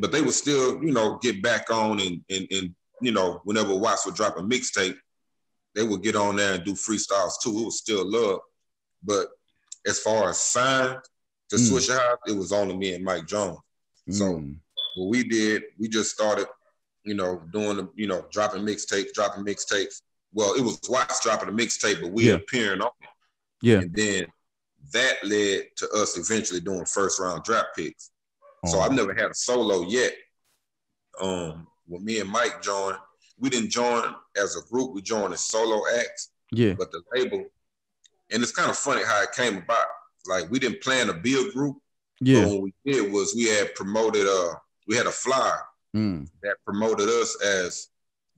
but 0.00 0.10
they 0.10 0.20
would 0.20 0.34
still, 0.34 0.82
you 0.82 0.90
know, 0.90 1.16
get 1.22 1.40
back 1.44 1.70
on 1.70 2.00
and 2.00 2.20
and, 2.28 2.48
and 2.50 2.74
you 3.00 3.12
know, 3.12 3.40
whenever 3.44 3.72
Watts 3.76 4.04
would 4.04 4.16
drop 4.16 4.36
a 4.36 4.40
mixtape, 4.40 4.96
they 5.76 5.84
would 5.84 6.02
get 6.02 6.16
on 6.16 6.34
there 6.34 6.54
and 6.54 6.64
do 6.64 6.72
freestyles 6.72 7.34
too. 7.40 7.56
It 7.56 7.64
was 7.66 7.78
still 7.78 8.10
love. 8.10 8.40
But 9.04 9.28
as 9.86 10.00
far 10.00 10.30
as 10.30 10.40
signed 10.40 10.98
to 11.50 11.56
Mm. 11.56 11.70
Swishahouse, 11.70 12.16
it 12.26 12.32
was 12.36 12.50
only 12.52 12.76
me 12.76 12.94
and 12.94 13.04
Mike 13.04 13.26
Jones. 13.28 13.58
So 14.10 14.24
Mm. 14.24 14.58
what 14.96 15.08
we 15.10 15.22
did, 15.22 15.62
we 15.78 15.88
just 15.88 16.10
started, 16.10 16.48
you 17.06 17.14
know, 17.14 17.40
doing 17.52 17.76
the, 17.76 17.88
you 17.94 18.06
know, 18.08 18.26
dropping 18.30 18.62
mixtapes, 18.62 19.12
dropping 19.14 19.44
mixtapes. 19.44 20.02
Well, 20.32 20.54
it 20.54 20.60
was 20.60 20.78
Watts 20.88 21.22
dropping 21.22 21.48
a 21.48 21.52
mixtape, 21.52 22.02
but 22.02 22.10
we 22.10 22.24
Yeah. 22.28 22.34
appearing 22.34 22.82
on 22.82 22.90
it. 23.00 23.08
yeah 23.62 23.78
And 23.78 23.94
then 23.94 24.26
that 24.92 25.24
led 25.24 25.68
to 25.76 25.88
us 25.92 26.18
eventually 26.18 26.60
doing 26.60 26.84
first 26.84 27.18
round 27.20 27.44
draft 27.44 27.68
picks. 27.76 28.10
So 28.66 28.78
Oh. 28.78 28.80
I've 28.80 28.92
never 28.92 29.14
had 29.14 29.30
a 29.30 29.34
solo 29.34 29.82
yet. 29.88 30.14
Um, 31.20 31.66
when 31.86 32.04
me 32.04 32.20
and 32.20 32.28
Mike 32.28 32.60
joined, 32.60 32.98
we 33.38 33.48
didn't 33.50 33.70
join 33.70 34.14
as 34.36 34.56
a 34.56 34.62
group. 34.68 34.92
We 34.94 35.00
joined 35.00 35.32
as 35.32 35.40
solo 35.40 35.82
acts, 35.98 36.30
yeah 36.50 36.74
but 36.74 36.90
the 36.90 37.02
label, 37.14 37.44
and 38.30 38.42
it's 38.42 38.52
kind 38.52 38.68
of 38.70 38.76
funny 38.76 39.04
how 39.04 39.22
it 39.22 39.32
came 39.32 39.56
about. 39.58 39.86
Like 40.26 40.50
we 40.50 40.58
didn't 40.58 40.82
plan 40.82 41.06
to 41.06 41.14
be 41.14 41.34
a 41.40 41.52
group. 41.52 41.76
But 42.20 42.28
yeah 42.28 42.46
what 42.46 42.62
we 42.62 42.74
did 42.84 43.12
was 43.12 43.34
we 43.34 43.44
had 43.44 43.74
promoted. 43.74 44.26
Uh, 44.26 44.54
we 44.88 44.96
had 44.96 45.06
a 45.06 45.12
flyer 45.12 45.62
Mm. 45.96 46.28
that 46.42 46.56
promoted 46.64 47.08
us 47.08 47.42
as 47.42 47.88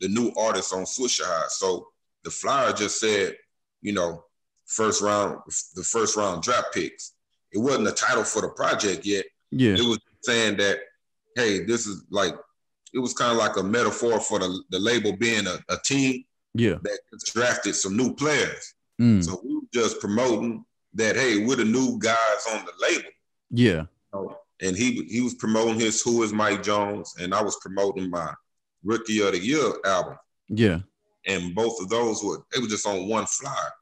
the 0.01 0.09
new 0.09 0.33
artist 0.39 0.73
on 0.73 0.85
Swishahouse. 0.85 1.51
So 1.51 1.89
the 2.23 2.31
flyer 2.31 2.73
just 2.73 3.01
said, 3.01 3.37
you 3.83 3.93
know, 3.93 4.25
first 4.67 5.03
round, 5.03 5.41
the 5.75 5.83
first 5.83 6.17
round 6.17 6.43
draft 6.43 6.73
picks. 6.73 7.15
It 7.53 7.59
wasn't 7.59 7.89
a 7.89 7.93
title 7.93 8.25
for 8.25 8.43
the 8.43 8.51
project 8.51 9.05
yet 9.05 9.25
yeah 9.51 9.75
it 9.75 9.81
was 9.81 9.99
saying 10.23 10.57
that, 10.59 10.81
hey, 11.37 11.65
this 11.65 11.87
is 11.87 12.05
like, 12.11 12.35
it 12.93 12.99
was 12.99 13.15
kind 13.15 13.33
of 13.33 13.39
like 13.39 13.57
a 13.57 13.63
metaphor 13.63 14.21
for 14.21 14.39
the, 14.39 14.63
the 14.71 14.79
label 14.79 15.17
being 15.17 15.47
a, 15.47 15.59
a 15.69 15.77
team 15.85 16.25
yeah 16.55 16.77
that 16.83 16.99
drafted 17.27 17.75
some 17.75 17.97
new 17.97 18.15
players. 18.15 18.75
Mm. 19.01 19.25
So 19.25 19.41
we 19.45 19.55
were 19.55 19.61
just 19.73 20.01
promoting 20.01 20.65
that, 20.95 21.17
hey, 21.17 21.45
we're 21.45 21.57
the 21.57 21.65
new 21.65 21.99
guys 21.99 22.47
on 22.53 22.65
the 22.65 22.73
label. 22.81 23.11
yeah 23.51 23.85
And 24.61 24.77
he 24.77 25.05
he 25.05 25.21
was 25.21 25.35
promoting 25.35 25.79
his 25.79 26.03
Who 26.03 26.23
is 26.23 26.33
Mike 26.33 26.63
Jones, 26.63 27.15
and 27.21 27.35
I 27.35 27.43
was 27.43 27.57
promoting 27.61 28.11
my 28.11 28.33
Rookie 28.83 29.21
of 29.21 29.33
the 29.33 29.39
Year 29.39 29.73
album. 29.85 30.17
yeah 30.49 30.81
And 31.27 31.55
both 31.55 31.81
of 31.81 31.89
those 31.89 32.23
were 32.25 32.45
they 32.53 32.61
were 32.61 32.69
just 32.69 32.87
on 32.87 33.09
one 33.09 33.27
flyer. 33.27 33.73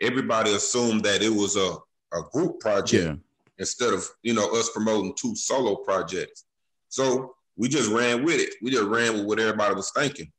Everybody 0.00 0.54
assumed 0.54 1.04
that 1.04 1.22
it 1.22 1.32
was 1.32 1.56
a, 1.56 1.76
a 2.16 2.22
group 2.32 2.60
project 2.60 3.04
yeah 3.04 3.14
instead 3.58 3.92
of 3.92 4.04
you 4.22 4.34
know 4.34 4.48
us 4.56 4.70
promoting 4.70 5.14
two 5.16 5.34
solo 5.36 5.76
projects. 5.76 6.44
So 6.88 7.34
we 7.56 7.68
just 7.68 7.90
ran 7.90 8.24
with 8.24 8.40
it. 8.40 8.54
We 8.62 8.70
just 8.70 8.84
ran 8.84 9.14
with 9.14 9.26
what 9.26 9.40
everybody 9.40 9.74
was 9.74 9.92
thinking. 9.92 10.32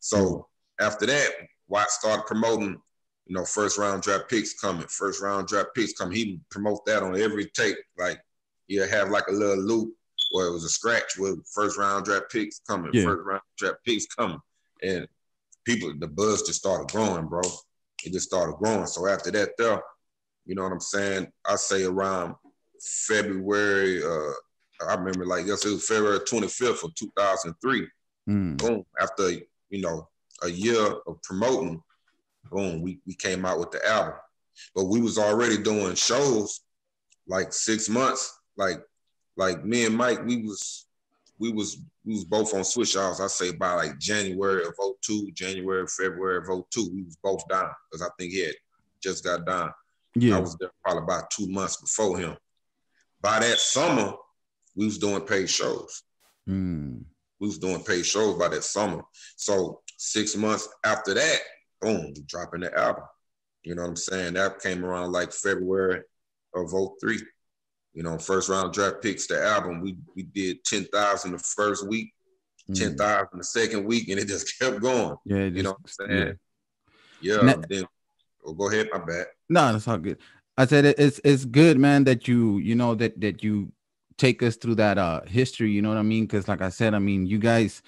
So 0.00 0.46
after 0.80 1.06
that, 1.06 1.30
Watt 1.66 1.90
started 1.90 2.26
promoting, 2.26 2.80
you 3.26 3.34
know, 3.34 3.44
first 3.44 3.78
round 3.78 4.02
draft 4.02 4.28
picks 4.28 4.54
coming, 4.54 4.86
first 4.88 5.22
round 5.22 5.48
draft 5.48 5.70
picks 5.74 5.92
coming. 5.94 6.16
He 6.16 6.40
promote 6.50 6.84
that 6.86 7.02
on 7.02 7.20
every 7.20 7.46
tape. 7.46 7.76
Like 7.98 8.20
he'll 8.68 8.88
have 8.88 9.10
like 9.10 9.26
a 9.28 9.32
little 9.32 9.56
loop 9.62 9.94
well, 10.32 10.46
it 10.46 10.52
was 10.52 10.64
a 10.64 10.68
scratch 10.68 11.16
with 11.16 11.38
first 11.54 11.78
round 11.78 12.04
draft 12.04 12.26
picks 12.30 12.60
coming, 12.68 12.90
Yeah. 12.92 13.04
first 13.04 13.24
round 13.24 13.40
draft 13.56 13.78
picks 13.86 14.04
coming, 14.06 14.40
and 14.82 15.08
people, 15.64 15.94
the 15.98 16.06
buzz 16.08 16.42
just 16.42 16.58
started 16.58 16.90
growing, 16.92 17.26
bro. 17.28 17.40
It 18.04 18.12
just 18.12 18.26
started 18.28 18.56
growing. 18.56 18.86
So 18.86 19.06
after 19.06 19.30
that, 19.30 19.50
though, 19.56 19.80
you 20.44 20.54
know 20.54 20.64
what 20.64 20.72
I'm 20.72 20.80
saying? 20.80 21.28
I 21.46 21.56
say 21.56 21.84
around 21.84 22.34
February. 23.06 24.02
Uh, 24.04 24.32
I 24.86 24.94
remember 24.94 25.24
like 25.24 25.46
yes, 25.46 25.64
it 25.64 25.70
was 25.70 25.86
February 25.86 26.20
25th 26.20 26.84
of 26.84 26.94
2003 26.94 27.88
Mm. 28.28 28.58
boom, 28.58 28.84
after 29.00 29.30
you 29.30 29.80
know 29.80 30.06
a 30.42 30.48
year 30.48 30.78
of 31.06 31.22
promoting, 31.22 31.82
boom, 32.50 32.82
we, 32.82 33.00
we 33.06 33.14
came 33.14 33.46
out 33.46 33.58
with 33.58 33.70
the 33.70 33.86
album. 33.88 34.14
But 34.74 34.84
we 34.84 35.00
was 35.00 35.16
already 35.16 35.56
doing 35.56 35.94
shows 35.94 36.60
like 37.26 37.52
six 37.54 37.88
months. 37.88 38.37
Like 38.58 38.82
like 39.36 39.64
me 39.64 39.86
and 39.86 39.96
Mike, 39.96 40.24
we 40.26 40.42
was 40.42 40.86
we 41.38 41.50
was 41.50 41.78
we 42.04 42.14
was 42.14 42.24
both 42.24 42.52
on 42.54 42.64
switch 42.64 42.96
offs. 42.96 43.20
I 43.20 43.28
say 43.28 43.52
by 43.52 43.72
like 43.74 43.98
January 43.98 44.64
of 44.66 44.74
02, 45.02 45.30
January, 45.32 45.86
February 45.86 46.38
of 46.38 46.64
02, 46.70 46.90
we 46.92 47.02
was 47.04 47.16
both 47.22 47.46
down 47.48 47.70
because 47.90 48.06
I 48.06 48.10
think 48.18 48.32
he 48.32 48.44
had 48.44 48.54
just 49.02 49.24
got 49.24 49.46
down. 49.46 49.72
Yeah. 50.14 50.36
I 50.36 50.40
was 50.40 50.56
there 50.58 50.70
probably 50.84 51.04
about 51.04 51.30
two 51.30 51.48
months 51.48 51.80
before 51.80 52.18
him. 52.18 52.36
By 53.20 53.40
that 53.40 53.58
summer, 53.58 54.14
we 54.74 54.84
was 54.84 54.98
doing 54.98 55.22
paid 55.22 55.48
shows 55.48 56.02
Mm. 56.48 57.04
we 57.40 57.46
was 57.46 57.58
doing 57.58 57.84
paid 57.84 58.06
shows 58.06 58.38
by 58.38 58.48
that 58.48 58.64
summer. 58.64 59.02
So 59.36 59.82
six 59.98 60.34
months 60.34 60.66
after 60.82 61.12
that, 61.12 61.40
boom, 61.80 62.12
we 62.16 62.22
dropping 62.22 62.60
the 62.60 62.76
album. 62.76 63.04
You 63.62 63.74
know 63.74 63.82
what 63.82 63.88
I'm 63.88 63.96
saying? 63.96 64.34
That 64.34 64.60
came 64.60 64.82
around 64.82 65.12
like 65.12 65.32
February 65.32 66.00
of 66.54 66.72
03. 67.00 67.20
You 67.94 68.02
know, 68.02 68.18
first 68.18 68.48
round 68.48 68.72
draft 68.72 69.02
picks, 69.02 69.26
the 69.26 69.42
album, 69.42 69.80
we 69.80 69.96
we 70.14 70.22
did 70.22 70.64
10,000 70.64 71.32
the 71.32 71.38
first 71.38 71.88
week, 71.88 72.12
Mm. 72.70 72.78
10,000 72.78 73.38
the 73.38 73.44
second 73.44 73.84
week, 73.86 74.08
and 74.10 74.18
it 74.20 74.28
just 74.28 74.58
kept 74.60 74.80
going. 74.80 75.16
Yeah. 75.24 75.44
You 75.44 75.62
know 75.62 75.70
what 75.70 76.06
I'm 76.06 76.08
saying? 76.10 76.38
Yeah. 77.20 77.36
Na- 77.38 77.62
then, 77.68 77.86
oh, 78.44 78.52
go 78.52 78.68
ahead, 78.70 78.88
my 78.92 78.98
bad. 78.98 79.26
No, 79.48 79.72
that's 79.72 79.88
all 79.88 79.96
good. 79.98 80.18
I 80.56 80.66
said 80.66 80.84
it, 80.84 80.98
it's 80.98 81.20
it's 81.24 81.44
good, 81.44 81.78
man, 81.78 82.04
that 82.04 82.28
you 82.28 82.58
you 82.58 82.74
know 82.74 82.94
that 82.96 83.18
that 83.20 83.42
you 83.42 83.72
take 84.18 84.42
us 84.42 84.56
through 84.56 84.74
that 84.74 84.98
uh 84.98 85.22
history. 85.26 85.70
You 85.70 85.80
know 85.82 85.88
what 85.88 85.98
I 85.98 86.02
mean? 86.02 86.24
Because 86.26 86.46
like 86.48 86.60
I 86.60 86.68
said, 86.68 86.94
I 86.94 86.98
mean, 86.98 87.26
you 87.26 87.38
guys 87.38 87.80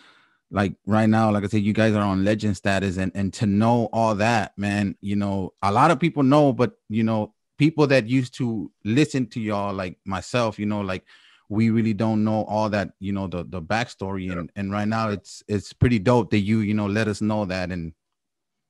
like 0.50 0.75
right 0.87 1.09
now, 1.09 1.30
like 1.30 1.45
I 1.45 1.49
said, 1.49 1.62
you 1.62 1.73
guys 1.73 1.95
are 1.95 2.02
on 2.02 2.25
legend 2.25 2.57
status, 2.57 2.97
and 2.97 3.12
and 3.14 3.33
to 3.35 3.47
know 3.47 3.88
all 3.92 4.14
that, 4.14 4.57
man, 4.57 4.97
you 5.00 5.16
know, 5.16 5.52
a 5.62 5.71
lot 5.73 5.90
of 5.90 6.00
people 6.00 6.23
know, 6.23 6.52
but 6.52 6.73
you 6.88 7.02
know, 7.02 7.35
people 7.61 7.87
that 7.87 8.09
used 8.09 8.33
to 8.33 8.73
listen 8.85 9.26
to 9.26 9.38
y'all, 9.38 9.75
like 9.75 9.99
myself, 10.07 10.59
you 10.59 10.64
know, 10.64 10.81
like 10.81 11.05
we 11.50 11.69
really 11.69 11.93
don't 11.93 12.25
know 12.25 12.45
all 12.45 12.71
that, 12.71 12.93
you 13.00 13.12
know, 13.12 13.26
the 13.26 13.45
the 13.45 13.61
backstory, 13.61 14.33
and 14.33 14.50
and 14.57 14.73
right 14.73 14.88
now 14.88 15.11
it's 15.11 15.43
it's 15.47 15.75
pretty 15.75 15.99
dope 15.99 16.31
that 16.31 16.38
you 16.38 16.61
you 16.61 16.73
know 16.73 16.87
let 16.87 17.07
us 17.07 17.21
know 17.21 17.45
that, 17.45 17.71
and 17.71 17.93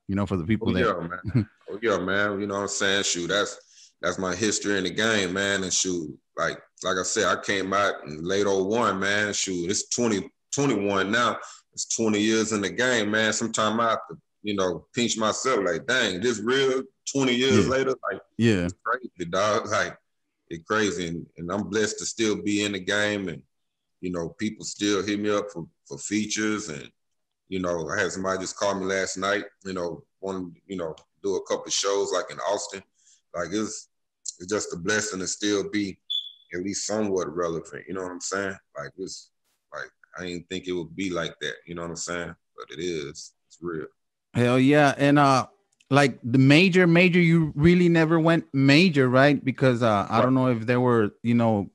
you 0.09 0.17
know, 0.17 0.27
for 0.27 0.37
the 0.37 0.45
people 0.45 0.71
Oh, 0.71 0.73
that 0.73 0.81
yeah, 0.81 1.09
man. 1.09 1.49
oh, 1.71 1.79
yeah, 1.81 1.99
man. 1.99 2.41
You 2.41 2.49
know 2.49 2.55
what 2.55 2.63
I'm 2.63 2.69
saying? 2.69 3.05
Shoot, 3.05 3.29
that's 3.29 3.61
that's 4.03 4.19
my 4.19 4.35
history 4.35 4.77
in 4.77 4.83
the 4.83 4.91
game, 4.91 5.35
man. 5.35 5.63
And 5.63 5.73
shoot, 5.73 6.11
like 6.37 6.59
like 6.83 6.97
I 6.99 7.05
said, 7.05 7.27
I 7.27 7.41
came 7.41 7.73
out 7.73 7.95
in 8.05 8.25
late 8.25 8.49
01, 8.49 8.99
man. 8.99 9.33
Shoot, 9.33 9.71
it's 9.71 9.89
20, 9.91 10.29
21 10.53 11.13
now. 11.13 11.39
It's 11.75 11.87
20 11.95 12.19
years 12.19 12.51
in 12.51 12.61
the 12.61 12.71
game, 12.71 13.13
man. 13.13 13.33
Sometime 13.33 13.79
I 13.79 13.91
have 13.91 14.01
to, 14.11 14.19
you 14.43 14.55
know, 14.55 14.87
pinch 14.95 15.17
myself 15.19 15.65
like, 15.65 15.87
dang, 15.87 16.21
this 16.21 16.41
real 16.41 16.83
20 17.13 17.35
years 17.35 17.67
Yeah. 17.67 17.71
later, 17.71 17.95
like 18.11 18.21
yeah, 18.39 18.65
it's 18.65 18.75
crazy, 18.85 19.31
dog. 19.31 19.67
Like 19.67 19.97
it's 20.49 20.65
crazy. 20.65 21.09
And, 21.09 21.27
and 21.37 21.51
I'm 21.53 21.65
blessed 21.69 21.99
to 21.99 22.07
still 22.07 22.37
be 22.37 22.65
in 22.65 22.73
the 22.73 22.81
game 22.81 23.29
and 23.29 23.43
you 24.01 24.11
know, 24.11 24.31
people 24.39 24.65
still 24.65 25.05
hit 25.05 25.21
me 25.21 25.29
up 25.31 25.51
for, 25.53 25.67
for 25.87 25.99
features 25.99 26.69
and 26.71 26.91
you 27.49 27.59
know, 27.61 27.89
I 27.91 28.01
had 28.01 28.13
somebody 28.13 28.39
just 28.39 28.57
call 28.57 28.75
me 28.77 28.87
last 28.87 29.19
night, 29.19 29.45
you 29.65 29.73
know, 29.73 30.05
want 30.21 30.55
to, 30.55 30.61
you 30.69 30.77
know, 30.77 30.95
do 31.23 31.37
a 31.37 31.43
couple 31.47 31.67
of 31.67 31.73
shows 31.73 32.13
like 32.13 32.31
in 32.31 32.39
Austin. 32.39 32.83
Like 33.35 33.49
it's 33.53 33.89
it's 34.39 34.47
just 34.47 34.73
a 34.73 34.77
blessing 34.77 35.19
to 35.21 35.27
still 35.27 35.69
be 35.69 35.99
at 36.55 36.63
least 36.63 36.87
somewhat 36.87 37.35
relevant. 37.35 37.85
You 37.87 37.95
know 37.95 38.03
what 38.03 38.13
I'm 38.13 38.21
saying? 38.21 38.57
Like 38.79 38.93
it's 38.97 39.31
like 39.73 39.91
I 40.17 40.27
didn't 40.27 40.49
think 40.49 40.67
it 40.67 40.73
would 40.73 40.95
be 40.97 41.11
like 41.11 41.35
that. 41.41 41.55
You 41.67 41.75
know 41.75 41.83
what 41.83 41.91
I'm 41.91 41.97
saying? 41.97 42.35
But 42.57 42.79
it 42.79 42.83
is. 42.83 43.33
It's 43.49 43.59
real. 43.61 43.87
Hell 44.35 44.59
yeah. 44.59 44.95
And 44.97 45.19
uh 45.19 45.47
like 45.91 46.19
the 46.23 46.39
major 46.39 46.87
major 46.87 47.19
you 47.21 47.53
really 47.57 47.89
never 47.89 48.19
went 48.21 48.45
major, 48.53 49.09
right? 49.09 49.43
Because 49.45 49.83
uh 49.83 50.07
I 50.09 50.23
don't 50.23 50.35
know 50.35 50.49
if 50.49 50.67
there 50.67 50.81
were, 50.81 51.11
you 51.23 51.35
know, 51.35 51.71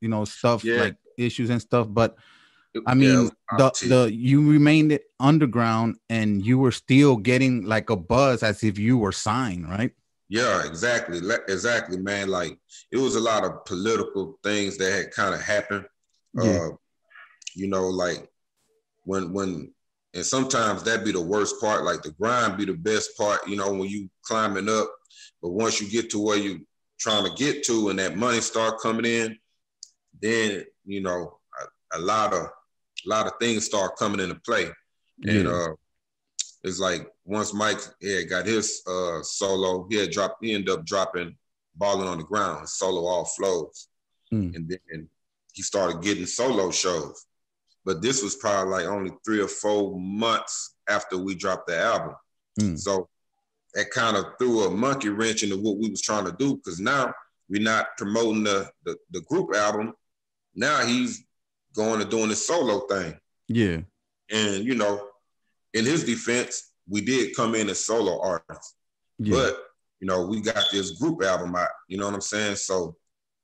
you 0.00 0.08
know, 0.08 0.24
stuff 0.24 0.64
Yeah. 0.64 0.80
like 0.82 0.96
issues 1.18 1.50
and 1.50 1.60
stuff, 1.60 1.86
but 1.90 2.16
I 2.86 2.94
mean 2.94 3.24
was 3.24 3.32
the 3.58 3.88
the 3.88 4.12
you 4.12 4.50
remained 4.50 4.98
underground 5.20 5.96
and 6.08 6.44
you 6.44 6.58
were 6.58 6.72
still 6.72 7.16
getting 7.16 7.66
like 7.66 7.90
a 7.90 7.96
buzz 7.96 8.42
as 8.42 8.62
if 8.64 8.78
you 8.78 8.96
were 8.96 9.12
signed, 9.12 9.68
right? 9.68 9.92
Yeah, 10.30 10.64
exactly. 10.64 11.20
Exactly, 11.48 11.98
man. 11.98 12.28
Like 12.28 12.56
it 12.90 12.96
was 12.96 13.16
a 13.16 13.20
lot 13.20 13.44
of 13.44 13.66
political 13.66 14.38
things 14.42 14.78
that 14.78 14.90
had 14.90 15.10
kind 15.10 15.34
of 15.34 15.42
happened. 15.42 15.84
Yeah. 16.32 16.68
Uh, 16.68 16.68
you 17.54 17.68
know, 17.68 17.88
like 17.88 18.26
when 19.04 19.34
when 19.34 19.74
and 20.14 20.24
sometimes 20.24 20.82
that 20.82 21.04
be 21.04 21.12
the 21.12 21.20
worst 21.20 21.60
part. 21.60 21.84
Like 21.84 22.02
the 22.02 22.10
grind 22.12 22.56
be 22.58 22.64
the 22.64 22.74
best 22.74 23.16
part, 23.16 23.46
you 23.48 23.56
know, 23.56 23.72
when 23.72 23.88
you 23.88 24.10
climbing 24.24 24.68
up. 24.68 24.90
But 25.40 25.50
once 25.52 25.80
you 25.80 25.88
get 25.88 26.10
to 26.10 26.18
where 26.20 26.36
you 26.38 26.66
trying 26.98 27.24
to 27.24 27.34
get 27.36 27.64
to 27.64 27.88
and 27.88 27.98
that 27.98 28.16
money 28.16 28.40
start 28.40 28.80
coming 28.80 29.04
in, 29.04 29.36
then 30.20 30.64
you 30.84 31.00
know, 31.00 31.38
a, 31.92 31.98
a 31.98 32.00
lot 32.00 32.32
of 32.32 32.42
a 32.44 33.08
lot 33.08 33.26
of 33.26 33.32
things 33.40 33.64
start 33.64 33.96
coming 33.96 34.20
into 34.20 34.36
play. 34.36 34.66
And 35.26 35.44
Yeah. 35.44 35.50
uh 35.52 35.68
it's 36.64 36.78
like 36.78 37.08
once 37.24 37.52
Mike 37.52 37.80
had 38.00 38.28
got 38.28 38.46
his 38.46 38.82
uh 38.86 39.20
solo, 39.22 39.86
he 39.90 39.96
had 39.96 40.10
dropped, 40.10 40.44
he 40.44 40.54
ended 40.54 40.70
up 40.70 40.84
dropping 40.86 41.36
balling 41.74 42.06
on 42.06 42.18
the 42.18 42.24
ground, 42.24 42.68
solo 42.68 43.06
all 43.06 43.24
flows. 43.24 43.88
Mm. 44.32 44.54
And 44.54 44.68
then 44.68 45.08
he 45.52 45.62
started 45.62 46.02
getting 46.02 46.26
solo 46.26 46.70
shows. 46.70 47.26
But 47.84 48.00
this 48.02 48.22
was 48.22 48.36
probably 48.36 48.72
like 48.72 48.86
only 48.86 49.12
three 49.24 49.40
or 49.40 49.48
four 49.48 49.98
months 49.98 50.76
after 50.88 51.18
we 51.18 51.34
dropped 51.34 51.66
the 51.66 51.78
album. 51.78 52.14
Mm. 52.60 52.78
So 52.78 53.08
that 53.74 53.90
kind 53.90 54.16
of 54.16 54.24
threw 54.38 54.64
a 54.64 54.70
monkey 54.70 55.08
wrench 55.08 55.42
into 55.42 55.56
what 55.56 55.78
we 55.78 55.88
was 55.88 56.02
trying 56.02 56.26
to 56.26 56.32
do 56.38 56.56
because 56.56 56.78
now 56.78 57.12
we're 57.48 57.62
not 57.62 57.86
promoting 57.98 58.44
the, 58.44 58.70
the 58.84 58.96
the 59.10 59.20
group 59.22 59.54
album. 59.54 59.94
Now 60.54 60.84
he's 60.84 61.24
going 61.74 61.98
to 62.00 62.04
doing 62.04 62.28
his 62.28 62.46
solo 62.46 62.80
thing. 62.86 63.18
Yeah. 63.48 63.78
And 64.30 64.64
you 64.64 64.74
know, 64.74 65.08
in 65.74 65.84
his 65.84 66.04
defense, 66.04 66.70
we 66.88 67.00
did 67.00 67.34
come 67.34 67.54
in 67.54 67.68
as 67.70 67.84
solo 67.84 68.20
artists, 68.20 68.74
Yeah. 69.18 69.34
but 69.34 69.58
you 70.00 70.06
know, 70.06 70.26
we 70.26 70.40
got 70.40 70.64
this 70.70 70.92
group 70.98 71.22
album 71.22 71.54
out. 71.54 71.68
You 71.88 71.96
know 71.96 72.06
what 72.06 72.14
I'm 72.14 72.20
saying? 72.20 72.56
So 72.56 72.96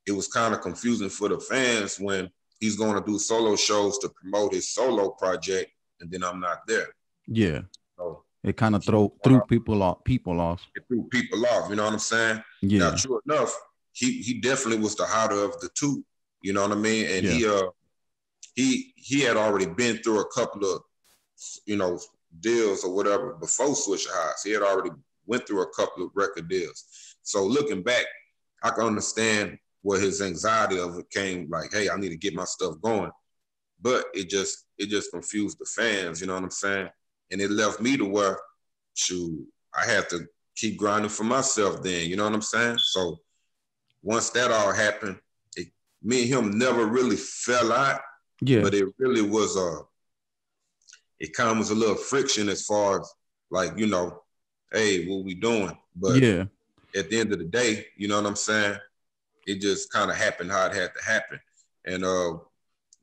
it 0.06 0.12
was 0.12 0.28
kind 0.28 0.54
of 0.54 0.60
confusing 0.60 1.08
for 1.08 1.28
the 1.28 1.38
fans 1.38 1.98
when 2.00 2.28
he's 2.60 2.76
going 2.76 2.94
to 2.94 3.04
do 3.10 3.18
solo 3.18 3.56
shows 3.56 3.98
to 3.98 4.08
promote 4.08 4.52
his 4.54 4.68
solo 4.72 5.10
project, 5.10 5.70
and 6.00 6.10
then 6.10 6.22
I'm 6.24 6.40
not 6.40 6.66
there. 6.66 6.88
yeah. 7.26 7.60
So 7.96 8.24
It 8.44 8.56
kind 8.56 8.74
of 8.76 8.84
throw 8.84 9.12
threw 9.24 9.40
people 9.42 9.82
off 9.82 10.04
people 10.04 10.40
off. 10.40 10.62
it 10.76 10.84
threw 10.88 11.04
people 11.10 11.44
off. 11.46 11.68
You 11.70 11.76
know 11.76 11.84
what 11.84 11.92
I'm 11.94 11.98
saying? 11.98 12.42
Yeah. 12.62 12.78
Now, 12.80 12.94
true 12.94 13.20
enough, 13.26 13.52
he 13.92 14.22
he 14.22 14.40
definitely 14.40 14.80
was 14.82 14.94
the 14.94 15.04
hotter 15.06 15.42
of 15.44 15.58
the 15.60 15.68
two. 15.74 16.04
You 16.42 16.52
know 16.52 16.62
what 16.62 16.72
I 16.72 16.80
mean? 16.80 17.06
And 17.06 17.26
he 17.26 17.46
uh 17.46 17.68
he 18.54 18.92
he 18.96 19.20
had 19.20 19.36
already 19.36 19.66
been 19.66 19.96
through 19.98 20.20
a 20.20 20.30
couple 20.32 20.62
of 20.72 20.82
you 21.66 21.76
know 21.76 21.98
deals 22.40 22.84
or 22.84 22.94
whatever 22.94 23.34
before 23.34 23.74
Swishahouse. 23.74 24.42
He 24.44 24.52
had 24.52 24.62
already 24.62 24.90
went 25.26 25.46
through 25.46 25.62
a 25.62 25.70
couple 25.74 26.04
of 26.04 26.10
record 26.14 26.48
deals. 26.48 26.84
So 27.22 27.44
looking 27.44 27.82
back, 27.82 28.06
I 28.62 28.70
can 28.70 28.84
understand 28.84 29.58
where 29.82 30.00
his 30.00 30.20
anxiety 30.20 30.78
of 30.78 30.98
it 30.98 31.10
came. 31.10 31.48
Like, 31.50 31.72
hey, 31.72 31.88
I 31.88 31.96
need 31.96 32.10
to 32.10 32.16
get 32.16 32.34
my 32.34 32.44
stuff 32.44 32.80
going. 32.82 33.10
But 33.80 34.06
it 34.14 34.28
just 34.28 34.66
it 34.76 34.88
just 34.88 35.12
confused 35.12 35.58
the 35.58 35.66
fans. 35.66 36.20
You 36.20 36.26
know 36.26 36.34
what 36.34 36.42
I'm 36.42 36.50
saying? 36.50 36.88
And 37.30 37.40
it 37.40 37.50
left 37.50 37.80
me 37.80 37.96
to 37.96 38.04
where, 38.04 38.38
shoot, 38.94 39.46
I 39.74 39.84
had 39.84 40.08
to 40.10 40.26
keep 40.56 40.76
grinding 40.76 41.10
for 41.10 41.24
myself. 41.24 41.82
Then 41.82 42.08
you 42.08 42.16
know 42.16 42.24
what 42.24 42.34
I'm 42.34 42.42
saying? 42.42 42.78
So 42.78 43.20
once 44.02 44.30
that 44.30 44.50
all 44.50 44.72
happened, 44.72 45.18
it, 45.56 45.68
me 46.02 46.22
and 46.22 46.46
him 46.46 46.58
never 46.58 46.86
really 46.86 47.16
fell 47.16 47.72
out 47.72 48.00
Yeah. 48.40 48.62
but 48.62 48.74
it 48.74 48.86
really 48.98 49.22
was 49.22 49.56
a 49.56 49.80
it 51.18 51.32
kind 51.34 51.50
of 51.50 51.58
was 51.58 51.70
a 51.70 51.74
little 51.74 51.96
friction 51.96 52.48
as 52.48 52.64
far 52.64 53.00
as 53.00 53.12
like 53.50 53.76
you 53.76 53.86
know 53.86 54.22
hey 54.72 55.06
what 55.06 55.24
we 55.24 55.34
doing 55.34 55.76
but 55.96 56.16
yeah. 56.22 56.44
at 56.94 57.10
the 57.10 57.18
end 57.18 57.32
of 57.32 57.38
the 57.38 57.44
day 57.44 57.86
you 57.96 58.06
know 58.06 58.16
what 58.16 58.26
i'm 58.26 58.36
saying 58.36 58.78
it 59.48 59.60
just 59.60 59.90
kind 59.90 60.10
of 60.10 60.16
happened 60.16 60.50
how 60.50 60.66
it 60.66 60.74
had 60.74 60.92
to 60.94 61.02
happen 61.04 61.40
and 61.86 62.04
uh 62.04 62.32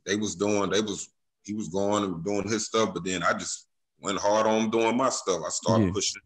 they 0.05 0.15
was 0.15 0.35
doing 0.35 0.69
they 0.69 0.81
was 0.81 1.09
he 1.43 1.53
was 1.53 1.67
going 1.69 2.03
and 2.03 2.23
doing 2.23 2.47
his 2.47 2.65
stuff 2.65 2.93
but 2.93 3.03
then 3.03 3.23
i 3.23 3.33
just 3.33 3.67
went 3.99 4.17
hard 4.19 4.45
on 4.45 4.69
doing 4.69 4.95
my 4.95 5.09
stuff 5.09 5.41
i 5.45 5.49
started 5.49 5.87
Yeah. 5.87 5.91
pushing 5.93 6.21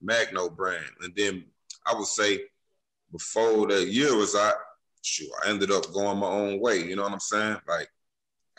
magno 0.00 0.48
brand 0.48 0.84
and 1.02 1.12
then 1.16 1.44
i 1.86 1.94
would 1.94 2.06
say 2.06 2.40
before 3.12 3.66
that 3.68 3.86
year 3.88 4.14
was 4.16 4.34
out 4.36 4.54
shoot 5.02 5.28
i 5.44 5.48
ended 5.50 5.70
up 5.70 5.92
going 5.92 6.18
my 6.18 6.28
own 6.28 6.60
way 6.60 6.78
you 6.78 6.94
know 6.96 7.02
what 7.02 7.12
i'm 7.12 7.20
saying 7.20 7.58
like 7.68 7.88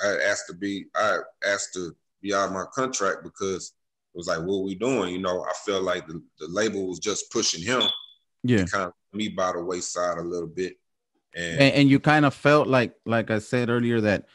I 0.03 0.17
asked 0.29 0.47
to 0.47 0.53
be 0.53 0.87
I 0.93 1.19
asked 1.47 1.73
to 1.75 1.95
be 2.21 2.33
out 2.33 2.47
of 2.47 2.51
my 2.53 2.65
contract 2.73 3.23
because 3.23 3.71
it 4.13 4.17
was 4.17 4.27
like, 4.27 4.39
what 4.39 4.57
are 4.57 4.63
we 4.65 4.75
doing? 4.75 5.13
You 5.13 5.21
know, 5.21 5.41
I 5.43 5.53
felt 5.65 5.83
like 5.83 6.05
the, 6.05 6.21
the 6.37 6.47
label 6.49 6.89
was 6.89 6.99
just 6.99 7.31
pushing 7.31 7.63
him. 7.63 7.81
Yeah. 8.43 8.65
Kind 8.65 8.87
of 8.87 8.93
me 9.13 9.29
by 9.29 9.53
the 9.53 9.63
wayside 9.63 10.17
a 10.17 10.21
little 10.21 10.49
bit. 10.49 10.75
And, 11.35 11.59
and, 11.59 11.75
and 11.75 11.89
you 11.89 11.99
kind 11.99 12.25
of 12.25 12.33
felt 12.33 12.67
like 12.67 12.93
like 13.05 13.29
I 13.31 13.39
said 13.39 13.69
earlier 13.69 14.01
that 14.01 14.25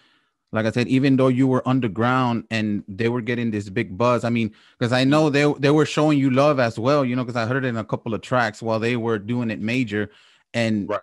like 0.52 0.66
I 0.66 0.70
said, 0.72 0.88
even 0.88 1.16
though 1.16 1.28
you 1.28 1.46
were 1.46 1.66
underground 1.66 2.44
and 2.50 2.82
they 2.88 3.08
were 3.08 3.20
getting 3.20 3.52
this 3.52 3.68
big 3.68 3.96
buzz, 3.96 4.24
I 4.24 4.30
mean, 4.30 4.52
because 4.78 4.92
I 4.92 5.04
know 5.04 5.30
they 5.30 5.52
they 5.58 5.70
were 5.70 5.86
showing 5.86 6.18
you 6.18 6.30
love 6.30 6.58
as 6.58 6.78
well, 6.78 7.04
you 7.04 7.14
know, 7.14 7.24
because 7.24 7.36
I 7.36 7.46
heard 7.46 7.64
it 7.64 7.68
in 7.68 7.76
a 7.76 7.84
couple 7.84 8.14
of 8.14 8.20
tracks 8.20 8.60
while 8.60 8.80
they 8.80 8.96
were 8.96 9.18
doing 9.18 9.50
it 9.50 9.60
major, 9.60 10.10
and 10.54 10.88
Right. 10.88 11.00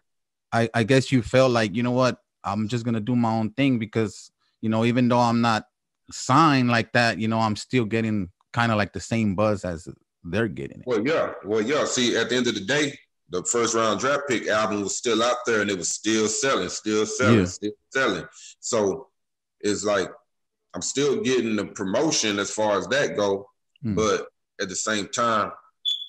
I 0.51 0.69
I 0.73 0.83
guess 0.83 1.11
you 1.11 1.21
felt 1.21 1.51
like 1.51 1.75
you 1.75 1.83
know 1.83 1.91
what, 1.91 2.21
I'm 2.43 2.67
just 2.67 2.83
gonna 2.85 2.99
do 2.99 3.15
my 3.15 3.31
own 3.31 3.51
thing 3.51 3.79
because 3.79 4.31
you 4.61 4.69
know 4.69 4.85
even 4.85 5.07
though 5.07 5.19
I'm 5.19 5.41
not 5.41 5.65
signed 6.11 6.69
like 6.69 6.93
that, 6.93 7.19
you 7.19 7.27
know, 7.27 7.39
I'm 7.39 7.55
still 7.55 7.85
getting 7.85 8.29
kind 8.53 8.71
of 8.71 8.77
like 8.77 8.93
the 8.93 8.99
same 8.99 9.35
buzz 9.35 9.63
as 9.65 9.87
they're 10.23 10.47
getting 10.47 10.81
it. 10.81 10.87
Well, 10.87 11.05
yeah, 11.05 11.33
well, 11.45 11.61
yeah. 11.61 11.85
See, 11.85 12.17
at 12.17 12.29
the 12.29 12.35
end 12.35 12.47
of 12.47 12.55
the 12.55 12.61
day, 12.65 12.97
the 13.29 13.43
first 13.43 13.75
round 13.75 13.99
draft 13.99 14.23
pick 14.29 14.47
album 14.47 14.81
was 14.83 14.95
still 14.97 15.21
out 15.21 15.37
there, 15.45 15.61
and 15.61 15.69
it 15.69 15.77
was 15.77 15.89
still 15.89 16.27
selling, 16.27 16.69
still 16.69 17.05
selling, 17.05 17.39
Yeah. 17.39 17.45
still 17.45 17.71
selling. 17.91 18.25
So 18.59 19.09
it's 19.61 19.83
like 19.83 20.09
I'm 20.73 20.81
still 20.81 21.21
getting 21.21 21.55
the 21.55 21.65
promotion 21.65 22.39
as 22.39 22.51
far 22.51 22.77
as 22.77 22.87
that 22.87 23.15
go, 23.17 23.49
Hmm. 23.81 23.95
but 23.95 24.27
at 24.61 24.69
the 24.69 24.75
same 24.75 25.07
time, 25.09 25.51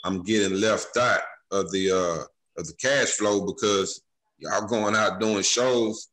I'm 0.05 0.23
getting 0.23 0.61
left 0.61 0.97
out 0.97 1.23
of 1.51 1.71
the 1.73 1.91
uh 1.91 2.25
of 2.61 2.67
the 2.67 2.75
cash 2.75 3.09
flow 3.13 3.47
because 3.47 4.01
y'all 4.39 4.67
going 4.67 4.95
out 4.95 5.21
doing 5.21 5.43
shows, 5.43 6.09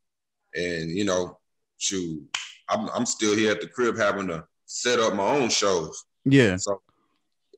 and 0.54 0.90
you 0.90 1.04
know, 1.04 1.38
shoot, 1.78 2.22
I'm 2.68 2.88
I'm 2.90 3.06
still 3.06 3.34
here 3.36 3.52
at 3.52 3.60
the 3.60 3.68
crib 3.68 3.96
having 3.96 4.28
to 4.28 4.44
set 4.66 4.98
up 4.98 5.14
my 5.14 5.28
own 5.28 5.48
shows. 5.50 6.04
Yeah, 6.24 6.56
So 6.56 6.82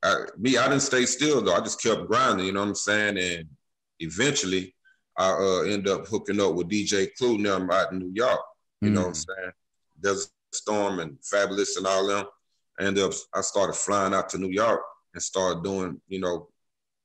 I, 0.02 0.14
me, 0.36 0.56
I 0.56 0.68
didn't 0.68 0.82
stay 0.82 1.06
still 1.06 1.40
though. 1.40 1.54
I 1.54 1.60
just 1.60 1.82
kept 1.82 2.06
grinding, 2.06 2.46
you 2.46 2.52
know 2.52 2.60
what 2.60 2.68
I'm 2.68 2.74
saying? 2.74 3.18
And 3.18 3.48
eventually 4.00 4.74
I 5.16 5.30
uh 5.30 5.62
end 5.62 5.88
up 5.88 6.06
hooking 6.06 6.40
up 6.40 6.54
with 6.54 6.68
DJ 6.68 7.08
Clue 7.16 7.38
now 7.38 7.56
I'm 7.56 7.70
out 7.70 7.92
in 7.92 7.98
New 7.98 8.12
York. 8.14 8.40
You 8.80 8.90
know 8.90 9.00
what 9.00 9.08
I'm 9.08 9.14
saying? 9.14 9.52
Desert 10.00 10.30
Storm 10.52 11.00
and 11.00 11.18
Fabolous 11.20 11.76
and 11.76 11.86
all 11.86 12.06
them. 12.06 12.26
I 12.78 12.84
ended 12.84 13.04
up 13.04 13.12
I 13.34 13.40
started 13.40 13.74
flying 13.74 14.14
out 14.14 14.28
to 14.30 14.38
New 14.38 14.50
York 14.50 14.80
and 15.14 15.22
started 15.22 15.64
doing, 15.64 16.00
you 16.08 16.20
know, 16.20 16.48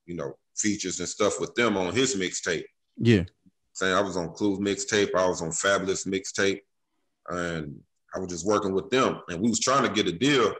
you 0.06 0.16
know, 0.16 0.38
features 0.56 1.00
and 1.00 1.10
stuff 1.10 1.40
with 1.40 1.56
them 1.56 1.78
on 1.78 1.94
his 1.94 2.16
mixtape. 2.16 2.66
yeah, 2.98 3.24
Saying 3.74 3.96
I 3.96 4.02
was 4.02 4.18
on 4.18 4.34
Clue's 4.34 4.60
mixtape, 4.60 5.16
I 5.16 5.28
was 5.28 5.42
on 5.42 5.50
Fabolous 5.50 6.08
mixtape, 6.08 6.60
and 7.30 7.76
I 8.16 8.20
was 8.20 8.30
just 8.30 8.46
working 8.46 8.74
with 8.74 8.90
them. 8.92 9.22
And 9.30 9.42
we 9.42 9.50
was 9.50 9.60
trying 9.60 9.84
to 9.88 9.94
get 9.94 10.14
a 10.14 10.18
deal, 10.18 10.54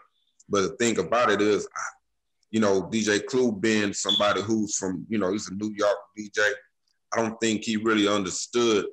but 0.50 0.62
the 0.62 0.76
thing 0.78 0.98
about 0.98 1.30
it 1.30 1.42
is, 1.42 1.68
I, 1.76 1.82
you 2.54 2.60
know, 2.60 2.84
DJ 2.84 3.26
Clue 3.26 3.52
being 3.52 3.94
somebody 3.94 4.40
who's 4.40 4.78
from, 4.78 5.08
you 5.10 5.18
know, 5.18 5.32
he's 5.32 5.50
a 5.50 5.56
New 5.56 5.74
York 5.76 5.98
DJ. 6.16 6.40
I 7.12 7.18
don't 7.18 7.36
think 7.42 7.64
he 7.64 7.78
really 7.78 8.08
understood, 8.08 8.86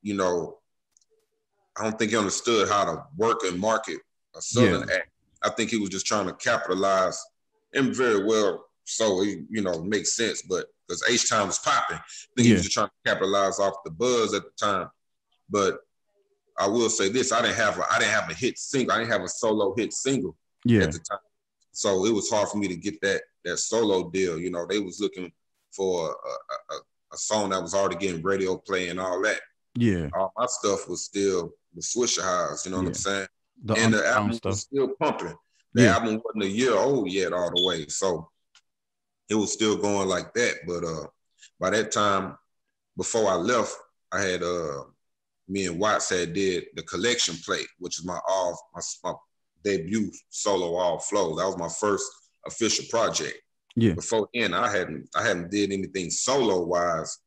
you 0.00 0.14
know, 0.14 0.60
I 1.76 1.84
don't 1.84 1.98
think 1.98 2.12
he 2.12 2.16
understood 2.16 2.70
how 2.70 2.86
to 2.86 3.04
work 3.18 3.40
and 3.44 3.60
market 3.60 3.98
a 4.34 4.40
Southern 4.40 4.88
act. 4.90 5.10
I 5.42 5.50
think 5.50 5.68
he 5.68 5.76
was 5.76 5.90
just 5.90 6.06
trying 6.06 6.26
to 6.26 6.32
capitalize, 6.32 7.22
and 7.74 7.94
very 7.94 8.24
well 8.24 8.64
so. 8.84 9.22
He, 9.22 9.42
you 9.50 9.60
know, 9.60 9.82
makes 9.82 10.16
sense. 10.16 10.40
But 10.40 10.66
because 10.88 11.04
H-Town 11.06 11.48
was 11.48 11.58
popping, 11.58 11.98
I 11.98 12.02
think 12.34 12.46
he 12.46 12.52
was 12.54 12.62
just 12.62 12.72
trying 12.72 12.88
to 12.88 13.10
capitalize 13.10 13.58
off 13.58 13.84
the 13.84 13.90
buzz 13.90 14.32
at 14.32 14.42
the 14.42 14.52
time. 14.56 14.88
But 15.50 15.80
I 16.58 16.66
will 16.66 16.88
say 16.88 17.10
this: 17.10 17.30
I 17.30 17.42
didn't 17.42 17.56
have 17.56 17.78
a, 17.78 17.92
I 17.92 17.98
didn't 17.98 18.14
have 18.14 18.30
a 18.30 18.34
hit 18.34 18.56
single. 18.56 18.94
I 18.94 19.00
didn't 19.00 19.12
have 19.12 19.22
a 19.22 19.28
solo 19.28 19.74
hit 19.76 19.92
single 19.92 20.34
yeah, 20.64 20.84
at 20.84 20.92
the 20.92 20.98
time. 21.00 21.18
So 21.74 22.06
it 22.06 22.12
was 22.14 22.30
hard 22.30 22.48
for 22.48 22.56
me 22.58 22.68
to 22.68 22.76
get 22.76 23.00
that 23.02 23.22
that 23.44 23.58
solo 23.58 24.08
deal. 24.10 24.38
You 24.38 24.50
know, 24.50 24.64
they 24.66 24.78
was 24.78 25.00
looking 25.00 25.30
for 25.72 26.10
a, 26.10 26.74
a, 26.74 26.78
a, 27.12 27.16
song 27.16 27.50
that 27.50 27.60
was 27.60 27.74
already 27.74 27.96
getting 27.96 28.22
radio 28.22 28.56
play 28.56 28.88
and 28.88 29.00
all 29.00 29.20
that. 29.22 29.40
yeah. 29.74 30.08
All 30.14 30.32
my 30.36 30.46
stuff 30.46 30.88
was 30.88 31.04
still 31.04 31.52
the 31.74 31.82
Swishahouse. 31.82 32.64
You 32.64 32.70
know 32.70 32.78
what 32.78 32.84
Yeah. 32.84 32.88
I'm 32.88 32.94
saying? 32.94 33.26
The 33.64 33.74
and 33.74 33.94
the 33.94 34.06
album 34.06 34.32
stuff. 34.34 34.50
was 34.50 34.60
still 34.60 34.88
pumping. 35.00 35.34
The 35.74 35.82
Yeah. 35.82 35.94
album 35.94 36.22
wasn't 36.24 36.44
a 36.44 36.48
year 36.48 36.74
old 36.74 37.10
yet 37.10 37.32
all 37.32 37.50
the 37.54 37.64
way. 37.64 37.86
So 37.88 38.30
it 39.28 39.34
was 39.34 39.52
still 39.52 39.76
going 39.76 40.08
like 40.08 40.32
that. 40.34 40.54
But 40.66 40.84
uh 40.84 41.06
by 41.58 41.70
that 41.70 41.90
time, 41.92 42.38
before 42.96 43.28
I 43.28 43.34
left, 43.34 43.76
I 44.12 44.20
had 44.22 44.42
uh 44.42 44.84
me 45.48 45.66
and 45.66 45.78
Watts 45.78 46.08
had 46.10 46.32
did 46.34 46.66
the 46.74 46.82
collection 46.84 47.36
plate, 47.44 47.66
which 47.78 47.98
is 47.98 48.04
my 48.04 48.18
all 48.28 48.58
my, 48.74 48.80
my 49.02 49.14
debut 49.64 50.12
solo 50.28 50.76
all 50.76 50.98
flow. 50.98 51.36
That 51.36 51.46
was 51.46 51.58
my 51.58 51.68
first 51.68 52.04
official 52.46 52.84
project. 52.90 53.36
Yeah. 53.76 53.94
Before 53.94 54.28
then, 54.32 54.54
I 54.54 54.70
hadn't 54.70 55.08
I 55.16 55.22
hadn't 55.26 55.50
did 55.50 55.72
anything 55.72 56.10
solo 56.10 56.64
wise 56.64 57.18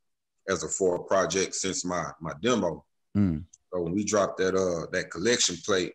as 0.48 0.62
a 0.64 0.68
for 0.68 1.00
project 1.04 1.54
since 1.54 1.84
my 1.84 2.10
my 2.20 2.32
demo. 2.42 2.84
Mm. 3.16 3.44
So 3.72 3.82
when 3.82 3.92
we 3.94 4.04
dropped 4.04 4.38
that 4.38 4.54
uh 4.54 4.86
that 4.92 5.10
collection 5.10 5.56
plate, 5.66 5.92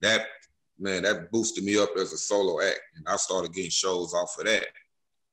that 0.00 0.26
man, 0.78 1.04
that 1.04 1.30
boosted 1.30 1.64
me 1.64 1.78
up 1.78 1.90
as 1.96 2.12
a 2.12 2.18
solo 2.18 2.60
act, 2.60 2.80
and 2.96 3.06
I 3.08 3.16
started 3.16 3.52
getting 3.52 3.70
shows 3.70 4.12
off 4.12 4.36
of 4.38 4.46
that. 4.46 4.66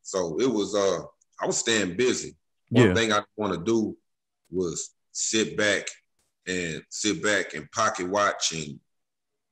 So 0.03 0.39
it 0.39 0.51
was 0.51 0.75
uh 0.75 1.01
I 1.41 1.47
was 1.47 1.57
staying 1.57 1.97
busy. 1.97 2.35
One 2.69 2.89
Yeah. 2.89 2.93
thing 2.93 3.13
I 3.13 3.23
want 3.35 3.53
to 3.53 3.63
do 3.63 3.97
was 4.51 4.91
sit 5.11 5.57
back 5.57 5.87
and 6.45 6.83
sit 6.89 7.23
back 7.23 7.55
and 7.55 7.71
pocket 7.71 8.07
watch 8.09 8.51
and 8.51 8.79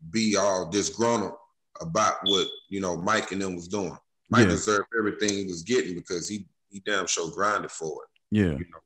be 0.09 0.35
all 0.35 0.69
disgruntled 0.69 1.33
about 1.79 2.15
what 2.23 2.47
you 2.69 2.81
know 2.81 2.97
Mike 2.97 3.31
and 3.31 3.41
them 3.41 3.55
was 3.55 3.67
doing. 3.67 3.97
Mike 4.29 4.43
Yeah. 4.45 4.51
deserved 4.51 4.87
everything 4.97 5.29
he 5.29 5.45
was 5.45 5.63
getting 5.63 5.95
because 5.95 6.27
he 6.27 6.47
he 6.69 6.79
damn 6.85 7.07
sure 7.07 7.29
grinded 7.31 7.71
for 7.71 8.03
it. 8.03 8.09
Yeah. 8.31 8.51
You 8.53 8.65
know. 8.71 8.79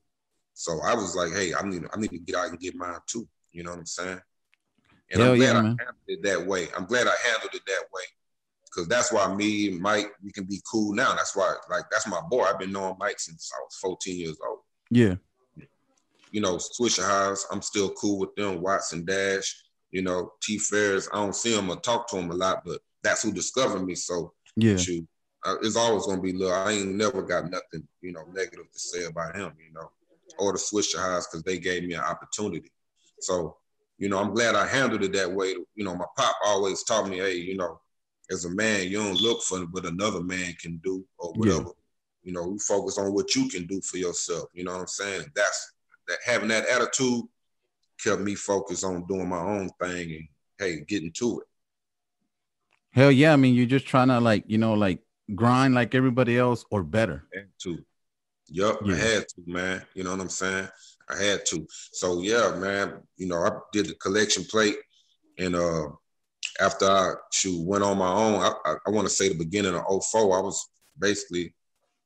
So 0.54 0.80
I 0.84 0.96
was 0.96 1.16
like, 1.16 1.32
hey, 1.34 1.54
I 1.54 1.62
need 1.68 1.84
I 1.94 2.00
need 2.00 2.10
to 2.12 2.18
get 2.18 2.36
out 2.36 2.50
and 2.50 2.60
get 2.60 2.76
mine 2.76 3.00
too. 3.08 3.28
You 3.52 3.64
know 3.64 3.72
what 3.72 3.80
I'm 3.80 3.86
saying? 3.86 4.22
And 5.12 5.22
Hell 5.22 5.32
I'm 5.34 5.38
glad 5.38 5.46
yeah, 5.54 5.60
I 5.60 5.62
man. 5.62 5.78
handled 5.78 5.96
it 6.08 6.24
that 6.24 6.46
way. 6.48 6.68
I'm 6.76 6.86
glad 6.86 7.08
I 7.08 7.14
handled 7.30 7.54
it 7.54 7.62
that 7.68 7.84
way. 7.94 8.04
Cause 8.74 8.88
that's 8.90 9.12
why 9.12 9.34
me 9.34 9.70
and 9.70 9.80
Mike, 9.80 10.12
we 10.22 10.32
can 10.34 10.44
be 10.44 10.62
cool 10.70 10.94
now. 10.94 11.16
That's 11.16 11.34
why, 11.34 11.54
like, 11.70 11.86
that's 11.90 12.08
my 12.08 12.20
boy. 12.30 12.44
I've 12.44 12.60
been 12.60 12.74
knowing 12.74 12.98
Mike 13.00 13.20
since 13.22 13.50
I 13.56 13.62
was 13.64 13.76
14 13.82 14.18
years 14.18 14.38
old. 14.46 14.60
Yeah. 14.92 15.16
You 16.32 16.42
know, 16.42 16.58
Swishahouse, 16.58 17.44
I'm 17.52 17.62
still 17.62 17.92
cool 17.92 18.20
with 18.20 18.36
them. 18.36 18.62
Watson 18.62 19.06
Dash, 19.06 19.64
you 19.96 20.02
know, 20.02 20.34
T 20.42 20.58
Ferris. 20.58 21.08
I 21.14 21.24
don't 21.24 21.34
see 21.34 21.58
him 21.58 21.70
or 21.70 21.78
talk 21.78 22.10
to 22.10 22.18
him 22.18 22.30
a 22.30 22.34
lot, 22.34 22.66
but 22.66 22.82
that's 23.02 23.24
who 23.24 23.32
discovered 23.32 23.86
me. 23.86 23.96
So 23.96 24.34
Yeah. 24.58 24.76
shoot, 24.76 25.08
uh, 25.46 25.56
it's 25.62 25.78
always 25.78 26.06
gonna 26.06 26.22
be 26.22 26.34
little. 26.34 26.54
I 26.54 26.74
ain't 26.74 26.96
never 26.96 27.22
got 27.22 27.50
nothing, 27.50 27.88
you 28.02 28.12
know, 28.12 28.26
negative 28.34 28.70
to 28.70 28.80
say 28.80 29.06
about 29.06 29.38
him, 29.38 29.54
you 29.58 29.72
know, 29.72 29.90
or 30.38 30.52
the 30.52 30.58
Swishahouse 30.58 31.28
because 31.32 31.44
they 31.44 31.60
gave 31.60 31.86
me 31.86 31.94
an 31.94 32.02
opportunity. 32.02 32.74
So, 33.22 33.56
you 33.98 34.10
know, 34.10 34.20
I'm 34.20 34.34
glad 34.34 34.56
I 34.56 34.68
handled 34.68 35.02
it 35.04 35.14
that 35.14 35.32
way. 35.32 35.56
You 35.76 35.86
know, 35.86 35.96
my 35.96 36.08
pop 36.18 36.36
always 36.44 36.84
taught 36.84 37.08
me, 37.08 37.20
hey, 37.20 37.38
you 37.38 37.56
know, 37.56 37.80
as 38.30 38.44
a 38.44 38.50
man, 38.50 38.90
you 38.90 38.98
don't 38.98 39.22
look 39.22 39.44
for 39.44 39.60
what 39.68 39.86
another 39.86 40.22
man 40.22 40.56
can 40.60 40.76
do 40.84 41.06
or 41.18 41.32
Yeah. 41.36 41.40
whatever. 41.40 41.72
You 42.24 42.34
know, 42.34 42.52
you 42.52 42.60
focus 42.60 42.98
on 42.98 43.14
what 43.14 43.34
you 43.34 43.48
can 43.48 43.66
do 43.66 43.80
for 43.80 43.96
yourself. 43.96 44.50
You 44.52 44.66
know 44.66 44.74
what 44.74 44.82
I'm 44.82 44.88
saying? 44.88 45.32
That's 45.36 45.72
that 46.10 46.18
having 46.26 46.50
that 46.50 46.68
attitude 46.68 47.24
kept 48.04 48.22
me 48.22 48.36
focused 48.36 48.84
on 48.84 49.06
doing 49.08 49.30
my 49.30 49.40
own 49.40 49.70
thing 49.82 50.12
and 50.12 50.28
hey, 50.60 50.82
getting 50.88 51.12
to 51.14 51.40
it. 51.40 51.48
Hell 52.92 53.12
yeah. 53.12 53.34
I 53.34 53.36
mean, 53.36 53.56
you're 53.56 53.66
just 53.66 53.86
trying 53.88 54.08
to 54.08 54.20
like, 54.20 54.44
you 54.48 54.58
know, 54.58 54.74
like 54.74 55.00
grind 55.34 55.76
like 55.76 55.96
everybody 55.96 56.38
else 56.38 56.66
or 56.72 56.84
better. 56.84 57.26
had 57.34 57.48
to. 57.64 57.78
Yup, 58.48 58.80
Yeah. 58.86 58.94
I 58.94 58.98
had 58.98 59.28
to, 59.28 59.42
man. 59.48 59.82
You 59.96 60.04
know 60.04 60.12
what 60.12 60.22
I'm 60.22 60.30
saying? 60.30 60.68
I 61.10 61.22
had 61.22 61.46
to. 61.48 61.66
So 61.92 62.22
yeah, 62.22 62.56
man. 62.58 63.02
You 63.18 63.28
know, 63.28 63.38
I 63.38 63.50
did 63.74 63.88
the 63.88 63.96
collection 63.96 64.44
plate, 64.46 64.78
and 65.38 65.56
uh, 65.56 65.88
after 66.62 66.86
I 66.86 67.14
shoot 67.32 67.66
went 67.66 67.84
on 67.84 67.98
my 67.98 68.12
own, 68.12 68.42
I, 68.42 68.54
I, 68.66 68.76
I 68.88 68.90
want 68.92 69.08
to 69.08 69.14
say 69.14 69.30
the 69.30 69.36
beginning 69.36 69.76
of 69.76 70.06
04, 70.06 70.38
I 70.38 70.42
was 70.42 70.70
basically, 70.98 71.54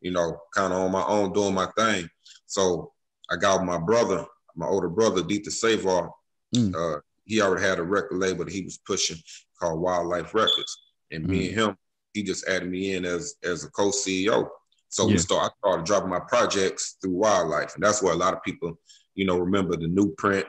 you 0.01 0.11
know, 0.11 0.37
kind 0.55 0.73
of 0.73 0.79
on 0.79 0.91
my 0.91 1.03
own 1.03 1.33
doing 1.33 1.53
my 1.53 1.67
thing. 1.77 2.09
So 2.45 2.93
I 3.31 3.35
got 3.35 3.65
my 3.65 3.77
brother, 3.77 4.25
my 4.59 4.67
older 4.67 4.89
brother, 4.89 5.21
Dieter 5.21 5.47
Savar. 5.47 6.11
Mm. 6.55 6.75
Uh, 6.75 6.99
he 7.25 7.41
already 7.41 7.65
had 7.65 7.79
a 7.79 7.83
record 7.83 8.17
label 8.17 8.45
that 8.45 8.53
he 8.53 8.61
was 8.61 8.77
pushing 8.77 9.17
called 9.59 9.81
Wildlife 9.81 10.33
Records, 10.33 10.77
and 11.11 11.25
me 11.25 11.49
and 11.49 11.57
him, 11.57 11.77
he 12.13 12.23
just 12.23 12.47
added 12.47 12.69
me 12.69 12.95
in 12.95 13.05
as 13.05 13.35
as 13.43 13.63
a 13.63 13.69
co-CEO. 13.71 14.49
So 14.89 15.05
we 15.05 15.19
start, 15.19 15.51
I 15.51 15.67
started 15.67 15.85
dropping 15.85 16.09
my 16.09 16.19
projects 16.19 16.97
through 16.99 17.13
Wildlife, 17.13 17.75
and 17.75 17.83
that's 17.83 18.01
where 18.01 18.13
a 18.13 18.17
lot 18.17 18.33
of 18.33 18.41
people, 18.41 18.79
you 19.13 19.25
know, 19.25 19.37
remember 19.37 19.77
the 19.77 19.87
new 19.87 20.13
print, 20.15 20.47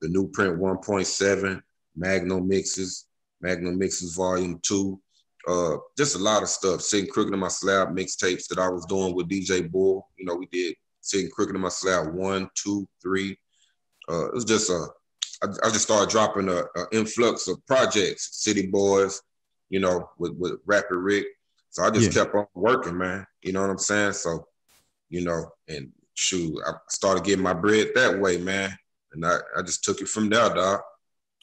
the 0.00 0.08
new 0.08 0.28
print 0.28 0.60
1.7, 0.60 1.60
Magno 1.96 2.38
mixes, 2.38 3.06
Magno 3.40 3.72
mixes 3.72 4.14
volume 4.14 4.60
two, 4.62 5.00
uh, 5.48 5.76
just 5.96 6.14
a 6.14 6.18
lot 6.18 6.44
of 6.44 6.48
stuff. 6.48 6.82
Sitting 6.82 7.10
crooked 7.10 7.34
in 7.34 7.40
my 7.40 7.48
slab 7.48 7.88
mixtapes 7.88 8.46
that 8.48 8.58
I 8.58 8.68
was 8.68 8.86
doing 8.86 9.14
with 9.14 9.28
DJ 9.28 9.68
Bull. 9.68 10.08
You 10.16 10.26
know, 10.26 10.36
we 10.36 10.46
did 10.46 10.76
sitting 11.00 11.30
crooked 11.30 11.54
in 11.54 11.60
my 11.60 11.68
slab 11.68 12.14
one, 12.14 12.48
two, 12.54 12.86
three. 13.02 13.36
Uh, 14.10 14.26
it 14.26 14.34
was 14.34 14.44
just 14.44 14.70
a 14.70 14.86
I, 15.42 15.46
I 15.64 15.70
just 15.70 15.82
started 15.82 16.10
dropping 16.10 16.48
a, 16.48 16.62
a, 16.78 16.86
influx 16.92 17.48
of 17.48 17.64
projects, 17.66 18.42
City 18.42 18.66
Boys, 18.66 19.22
you 19.68 19.80
know, 19.80 20.10
with 20.18 20.32
with 20.36 20.60
Rapper 20.66 20.98
Rick. 20.98 21.26
So 21.70 21.84
I 21.84 21.90
just 21.90 22.14
yeah. 22.14 22.24
kept 22.24 22.34
on 22.34 22.46
working, 22.54 22.98
man. 22.98 23.26
You 23.42 23.52
know 23.52 23.60
what 23.60 23.70
I'm 23.70 23.78
saying? 23.78 24.14
So, 24.14 24.46
you 25.08 25.22
know, 25.22 25.44
and 25.68 25.92
shoot, 26.14 26.58
I 26.66 26.72
started 26.88 27.24
getting 27.24 27.44
my 27.44 27.54
bread 27.54 27.88
that 27.94 28.18
way, 28.18 28.38
man. 28.38 28.76
And 29.12 29.24
I, 29.24 29.38
I 29.56 29.62
just 29.62 29.84
took 29.84 30.00
it 30.00 30.08
from 30.08 30.28
there, 30.28 30.50
dog. 30.50 30.80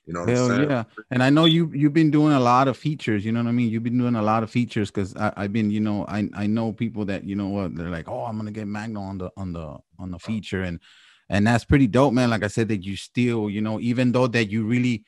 You 0.05 0.13
know 0.13 0.21
what 0.21 0.29
I'm 0.29 0.35
saying? 0.35 0.49
Hell 0.49 0.69
yeah. 0.69 0.83
And 1.11 1.21
I 1.21 1.29
know 1.29 1.45
you 1.45 1.71
you've 1.73 1.93
been 1.93 2.11
doing 2.11 2.33
a 2.33 2.39
lot 2.39 2.67
of 2.67 2.77
features, 2.77 3.25
you 3.25 3.31
know 3.31 3.41
what 3.41 3.49
I 3.49 3.53
mean? 3.53 3.69
You've 3.69 3.83
been 3.83 3.97
doing 3.97 4.15
a 4.15 4.21
lot 4.21 4.43
of 4.43 4.49
features 4.49 4.89
because 4.89 5.13
I've 5.15 5.51
been, 5.51 5.71
you 5.71 5.81
know, 5.81 6.05
I 6.07 6.29
I 6.33 6.47
know 6.47 6.71
people 6.71 7.05
that, 7.05 7.23
you 7.23 7.35
know 7.35 7.47
what, 7.47 7.75
they're 7.75 7.89
like, 7.89 8.07
oh, 8.07 8.23
I'm 8.23 8.37
gonna 8.37 8.51
get 8.51 8.67
Magno 8.67 9.01
on 9.01 9.17
the 9.17 9.31
on 9.35 9.53
the 9.53 9.77
on 9.99 10.11
the 10.11 10.19
feature. 10.19 10.63
And 10.63 10.79
and 11.29 11.45
that's 11.45 11.65
pretty 11.65 11.87
dope, 11.87 12.13
man. 12.13 12.29
Like 12.29 12.43
I 12.43 12.47
said, 12.47 12.69
that 12.69 12.83
you 12.83 12.95
still, 12.95 13.49
you 13.49 13.61
know, 13.61 13.79
even 13.79 14.11
though 14.11 14.27
that 14.27 14.49
you 14.49 14.65
really, 14.65 15.05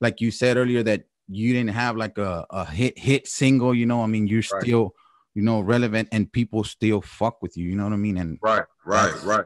like 0.00 0.20
you 0.20 0.30
said 0.30 0.56
earlier, 0.56 0.82
that 0.84 1.04
you 1.28 1.52
didn't 1.52 1.70
have 1.70 1.96
like 1.96 2.18
a, 2.18 2.46
a 2.50 2.64
hit 2.64 2.98
hit 2.98 3.26
single, 3.26 3.74
you 3.74 3.86
know, 3.86 4.02
I 4.02 4.06
mean, 4.06 4.26
you're 4.26 4.42
right. 4.52 4.62
still, 4.62 4.94
you 5.34 5.42
know, 5.42 5.60
relevant 5.60 6.08
and 6.12 6.30
people 6.30 6.62
still 6.64 7.00
fuck 7.00 7.42
with 7.42 7.56
you, 7.56 7.68
you 7.68 7.76
know 7.76 7.84
what 7.84 7.92
I 7.92 7.96
mean? 7.96 8.16
And 8.18 8.38
right, 8.42 8.64
right, 8.84 9.12
that's, 9.12 9.24
right. 9.24 9.44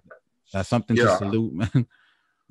That's 0.53 0.69
something 0.69 0.97
yeah. 0.97 1.05
to 1.05 1.17
salute, 1.19 1.55
man. 1.55 1.87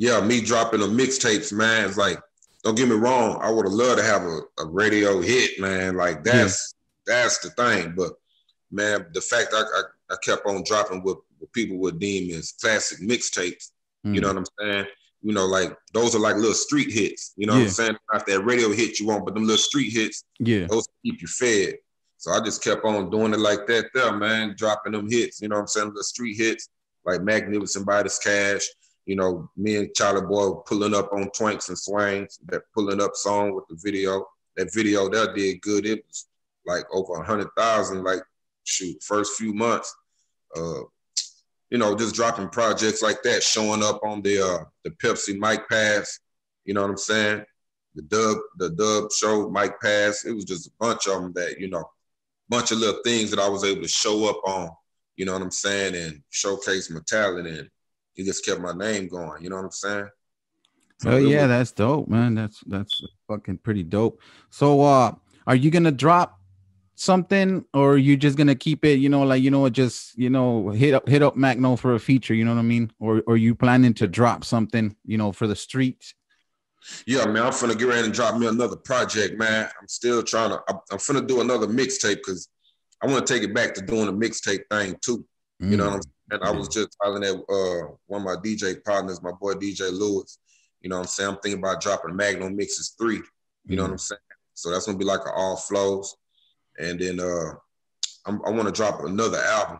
Yeah, 0.01 0.21
me 0.21 0.39
dropping 0.39 0.79
the 0.79 0.88
mixtapes, 0.88 1.51
man. 1.51 1.86
It's 1.86 1.97
like, 1.97 2.21
don't 2.63 2.77
get 2.77 2.88
me 2.88 2.95
wrong, 2.95 3.38
I 3.41 3.51
would 3.51 3.65
have 3.65 3.73
loved 3.73 3.97
to 3.97 4.03
have 4.05 4.21
a, 4.21 4.39
a 4.60 4.65
radio 4.65 5.19
hit, 5.19 5.60
man. 5.60 5.97
Like 5.97 6.23
that's 6.23 6.73
yeah. 7.05 7.15
that's 7.15 7.39
the 7.39 7.49
thing. 7.49 7.95
But 7.97 8.13
man, 8.71 9.08
the 9.13 9.19
fact 9.19 9.53
I, 9.53 9.60
I, 9.62 9.82
I 10.12 10.15
kept 10.23 10.45
on 10.45 10.63
dropping 10.65 11.03
with 11.03 11.17
what 11.39 11.52
people 11.54 11.78
would 11.78 11.99
deem 11.99 12.36
as 12.38 12.54
classic 12.54 12.99
mixtapes. 12.99 13.71
Mm. 14.06 14.15
You 14.15 14.21
know 14.21 14.28
what 14.30 14.38
I'm 14.38 14.45
saying? 14.60 14.86
You 15.21 15.34
know, 15.34 15.45
like 15.45 15.75
those 15.93 16.15
are 16.15 16.19
like 16.19 16.36
little 16.36 16.54
street 16.54 16.91
hits. 16.91 17.34
You 17.36 17.47
know 17.47 17.54
yeah. 17.54 17.60
what 17.60 17.65
I'm 17.65 17.73
saying? 17.73 17.97
Not 18.13 18.25
that 18.28 18.41
radio 18.41 18.71
hit 18.71 18.99
you 18.99 19.08
want, 19.08 19.25
but 19.25 19.34
them 19.34 19.43
little 19.43 19.58
street 19.58 19.91
hits. 19.91 20.23
Yeah, 20.39 20.67
those 20.67 20.88
keep 21.04 21.21
you 21.21 21.28
fed. 21.28 21.75
So 22.17 22.32
I 22.32 22.41
just 22.41 22.63
kept 22.63 22.84
on 22.84 23.10
doing 23.10 23.34
it 23.34 23.39
like 23.39 23.65
that, 23.67 23.91
there, 23.93 24.13
man, 24.13 24.54
dropping 24.58 24.91
them 24.91 25.10
hits. 25.10 25.41
You 25.41 25.47
know 25.47 25.56
what 25.56 25.62
I'm 25.62 25.67
saying? 25.67 25.93
The 25.95 26.04
street 26.04 26.36
hits 26.36 26.69
like 27.06 27.21
Magnificent 27.21 27.86
by 27.86 28.04
this 28.04 28.19
cash. 28.19 28.67
You 29.06 29.15
know, 29.15 29.49
me 29.58 29.78
and 29.78 29.93
Charlie 29.95 30.28
Boy 30.28 30.52
pulling 30.65 30.93
up 30.93 31.12
on 31.13 31.30
Twinks 31.30 31.69
and 31.69 31.78
Swangs, 31.78 32.38
that 32.47 32.62
pulling 32.73 33.02
up 33.02 33.15
song 33.15 33.56
with 33.56 33.63
the 33.69 33.78
video. 33.82 34.25
That 34.58 34.73
video 34.73 35.10
that 35.10 35.34
did 35.34 35.62
good. 35.62 35.86
It 35.86 36.04
was 36.06 36.28
like 36.65 36.84
over 36.93 37.13
a 37.13 37.25
hundred 37.25 37.47
thousand, 37.58 38.04
like 38.04 38.21
shoot, 38.65 39.02
first 39.02 39.38
few 39.38 39.54
months. 39.54 39.95
Uh, 40.56 40.82
you 41.69 41.77
know, 41.77 41.95
just 41.95 42.15
dropping 42.15 42.49
projects 42.49 43.01
like 43.01 43.21
that, 43.23 43.43
showing 43.43 43.84
up 43.84 43.99
on 44.03 44.21
the 44.21 44.41
uh, 44.41 44.63
the 44.84 44.91
Pepsi 44.91 45.38
Mike 45.38 45.67
Pass. 45.69 46.19
You 46.65 46.73
know 46.73 46.82
what 46.82 46.91
I'm 46.91 46.97
saying? 46.97 47.43
The 47.95 48.01
dub, 48.03 48.38
the 48.58 48.69
dub 48.71 49.12
show, 49.12 49.49
Mike 49.49 49.79
Pass. 49.82 50.25
It 50.25 50.34
was 50.34 50.45
just 50.45 50.67
a 50.67 50.71
bunch 50.79 51.08
of 51.08 51.21
them 51.21 51.34
that 51.34 51.60
you 51.60 51.69
know, 51.69 51.89
bunch 52.49 52.71
of 52.71 52.79
little 52.79 53.01
things 53.03 53.29
that 53.32 53.39
I 53.39 53.47
was 53.47 53.63
able 53.63 53.82
to 53.82 53.88
show 53.88 54.29
up 54.29 54.41
on. 54.45 54.69
You 55.15 55.25
know 55.25 55.34
what 55.34 55.41
I'm 55.41 55.51
saying? 55.51 55.95
And 55.95 56.21
showcase 56.29 56.89
my 56.89 57.01
talent, 57.05 57.47
and 57.47 57.69
he 58.13 58.23
just 58.23 58.45
kept 58.45 58.62
my 58.62 58.73
name 58.73 59.08
going. 59.08 59.43
You 59.43 59.49
know 59.49 59.58
what 59.58 59.65
I'm 59.65 59.71
saying? 59.71 60.10
So 61.01 61.12
oh 61.12 61.17
yeah, 61.17 61.41
was- 61.41 61.49
that's 61.49 61.71
dope, 61.71 62.08
man. 62.08 62.36
That's 62.36 62.62
that's 62.65 63.03
fucking 63.27 63.60
pretty 63.60 63.84
dope. 63.84 64.21
So, 64.49 64.82
uh, 64.82 65.13
are 65.45 65.55
you 65.55 65.71
gonna 65.71 65.91
drop 65.91 66.38
something 66.99 67.63
or 67.73 67.97
you 67.97 68.17
just 68.17 68.38
gonna 68.38 68.53
keep 68.53 68.83
it 68.83 68.99
you 68.99 69.07
know 69.07 69.23
like 69.23 69.41
you 69.41 69.49
know 69.49 69.69
just 69.69 70.17
you 70.17 70.29
know 70.29 70.67
hit 70.67 70.93
up 70.93 71.07
hit 71.07 71.23
up 71.23 71.38
magno 71.38 71.77
for 71.77 71.93
a 71.93 71.99
feature 71.99 72.33
you 72.33 72.43
know 72.43 72.53
what 72.53 72.59
i 72.59 72.63
mean? 72.63 72.91
Or 72.99 73.23
or 73.25 73.38
you 73.38 73.55
planning 73.55 73.93
to 73.95 74.07
drop 74.07 74.43
something 74.43 74.93
you 75.05 75.17
know 75.17 75.31
for 75.31 75.47
the 75.47 75.55
streets? 75.55 76.13
Yeah 77.05 77.25
man 77.25 77.43
i'm 77.43 77.53
gonna 77.57 77.75
get 77.75 77.88
ready 77.88 78.03
and 78.03 78.13
drop 78.13 78.38
me 78.38 78.47
another 78.47 78.75
project 78.75 79.39
man. 79.39 79.69
I'm 79.79 79.88
still 79.88 80.21
trying 80.21 80.49
to 80.49 80.62
i'm, 80.67 80.79
I'm 80.91 80.99
gonna 81.07 81.25
do 81.25 81.39
another 81.39 81.67
mixtape 81.67 82.17
because 82.17 82.49
i 83.01 83.07
want 83.07 83.25
to 83.25 83.33
take 83.33 83.43
it 83.43 83.55
back 83.55 83.73
to 83.75 83.81
doing 83.81 84.09
a 84.09 84.13
mixtape 84.13 84.63
thing 84.69 84.97
too. 85.01 85.25
Mm. 85.63 85.71
you 85.71 85.77
know 85.77 85.85
what 85.85 85.93
i'm 85.93 86.01
saying? 86.31 86.43
I 86.43 86.51
was 86.51 86.67
just 86.67 86.97
telling 87.01 87.21
that 87.21 87.33
uh 87.33 87.95
one 88.07 88.21
of 88.21 88.25
my 88.25 88.35
dj 88.35 88.83
partners 88.83 89.23
my 89.23 89.31
boy 89.31 89.53
dj 89.53 89.89
lewis 89.89 90.38
you 90.81 90.89
know 90.89 90.97
what 90.97 91.03
i'm 91.03 91.07
saying? 91.07 91.29
I'm 91.29 91.38
thinking 91.38 91.63
about 91.63 91.81
dropping 91.81 92.17
magno 92.17 92.49
mixes 92.49 92.93
three 92.99 93.15
you 93.15 93.21
mm. 93.69 93.75
know 93.77 93.83
what 93.83 93.91
i'm 93.91 93.97
saying? 93.97 94.19
So 94.53 94.69
that's 94.69 94.85
gonna 94.85 94.97
be 94.97 95.05
like 95.05 95.21
an 95.21 95.31
all 95.33 95.55
flows 95.55 96.17
and 96.79 96.99
then 96.99 97.19
uh, 97.19 97.53
I'm, 98.25 98.41
i 98.45 98.49
want 98.49 98.67
to 98.67 98.71
drop 98.71 99.03
another 99.03 99.37
album, 99.37 99.79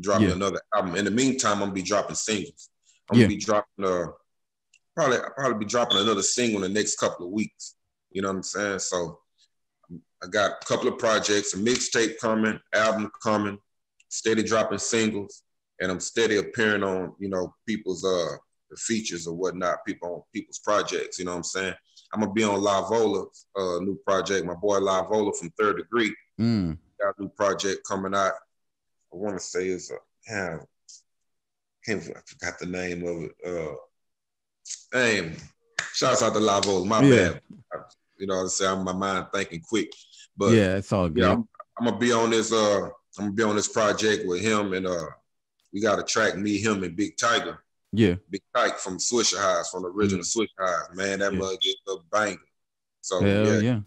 dropping 0.00 0.28
yeah. 0.28 0.34
another 0.34 0.60
album. 0.74 0.96
In 0.96 1.04
the 1.04 1.10
meantime, 1.10 1.54
I'm 1.54 1.60
gonna 1.60 1.72
be 1.72 1.82
dropping 1.82 2.16
singles. 2.16 2.70
I'm 3.10 3.18
yeah. 3.18 3.24
gonna 3.24 3.34
be 3.34 3.40
dropping 3.40 3.84
uh, 3.84 4.06
probably 4.94 5.18
I'll 5.18 5.30
probably 5.36 5.58
be 5.58 5.70
dropping 5.70 5.98
another 5.98 6.22
single 6.22 6.64
in 6.64 6.72
the 6.72 6.78
next 6.78 6.96
couple 6.96 7.26
of 7.26 7.32
weeks. 7.32 7.74
You 8.10 8.22
know 8.22 8.28
what 8.28 8.36
I'm 8.36 8.42
saying? 8.42 8.78
So 8.78 9.18
I 10.22 10.28
got 10.28 10.52
a 10.62 10.66
couple 10.66 10.88
of 10.88 10.98
projects, 10.98 11.54
a 11.54 11.58
mixtape 11.58 12.18
coming, 12.18 12.58
album 12.72 13.10
coming, 13.22 13.58
steady 14.08 14.42
dropping 14.42 14.78
singles, 14.78 15.42
and 15.80 15.90
I'm 15.92 16.00
steady 16.00 16.38
appearing 16.38 16.82
on 16.82 17.14
you 17.18 17.28
know 17.28 17.54
people's 17.68 18.04
uh 18.04 18.36
features 18.76 19.26
or 19.26 19.34
whatnot, 19.34 19.84
people 19.86 20.14
on 20.14 20.22
people's 20.34 20.58
projects. 20.58 21.18
You 21.18 21.26
know 21.26 21.32
what 21.32 21.38
I'm 21.38 21.44
saying? 21.44 21.74
I'm 22.12 22.20
gonna 22.20 22.32
be 22.32 22.44
on 22.44 22.60
Lavola's 22.60 23.46
uh, 23.56 23.80
new 23.80 23.98
project. 24.06 24.46
My 24.46 24.54
boy 24.54 24.78
Lavola 24.78 25.36
from 25.36 25.50
Third 25.58 25.76
Degree. 25.76 26.14
Mm. 26.40 26.78
Got 27.00 27.14
a 27.18 27.22
new 27.22 27.28
project 27.30 27.86
coming 27.86 28.14
out. 28.14 28.32
I 29.12 29.16
want 29.16 29.36
to 29.36 29.40
say 29.40 29.68
it's 29.68 29.90
a 29.90 29.96
yeah, 30.28 30.58
can't 31.84 32.02
I 32.02 32.20
forgot 32.26 32.58
the 32.58 32.66
name 32.66 33.06
of 33.06 33.22
it. 33.22 33.32
Uh, 33.46 33.74
damn, 34.92 35.36
shouts 35.94 36.22
out 36.22 36.34
to 36.34 36.40
Lavola. 36.40 36.86
My 36.86 37.02
yeah. 37.02 37.28
bad. 37.28 37.40
You 38.18 38.26
know, 38.26 38.44
I 38.44 38.46
say 38.48 38.66
I'm 38.66 38.82
my 38.82 38.92
mind 38.92 39.26
thinking 39.32 39.60
quick, 39.60 39.92
but 40.36 40.52
yeah, 40.52 40.76
it's 40.76 40.92
all 40.92 41.08
good. 41.08 41.22
Yeah, 41.22 41.32
I'm, 41.32 41.48
I'm, 41.78 41.86
gonna 41.86 41.98
be 41.98 42.12
on 42.12 42.30
this. 42.30 42.52
Uh, 42.52 42.86
I'm 43.18 43.26
gonna 43.26 43.32
be 43.32 43.42
on 43.42 43.56
this 43.56 43.68
project 43.68 44.26
with 44.26 44.40
him, 44.40 44.72
and 44.72 44.86
uh, 44.86 45.06
we 45.72 45.80
got 45.80 45.96
to 45.96 46.02
track 46.02 46.36
me, 46.36 46.58
him, 46.58 46.82
and 46.82 46.96
Big 46.96 47.16
Tiger. 47.16 47.58
Yeah. 47.92 48.14
Big 48.30 48.42
Tiger 48.54 48.74
from 48.74 48.98
Swishahouse, 48.98 49.70
from 49.70 49.82
the 49.82 49.88
original 49.88 50.24
mm. 50.24 50.48
Swishahouse. 50.58 50.94
Man, 50.94 51.20
that 51.20 51.32
yeah. 51.32 51.38
mug 51.38 51.56
is 51.62 51.76
a 51.88 51.96
banger. 52.10 52.38
So 53.00 53.20
Hell 53.20 53.46
yeah. 53.46 53.58
yeah. 53.58 53.80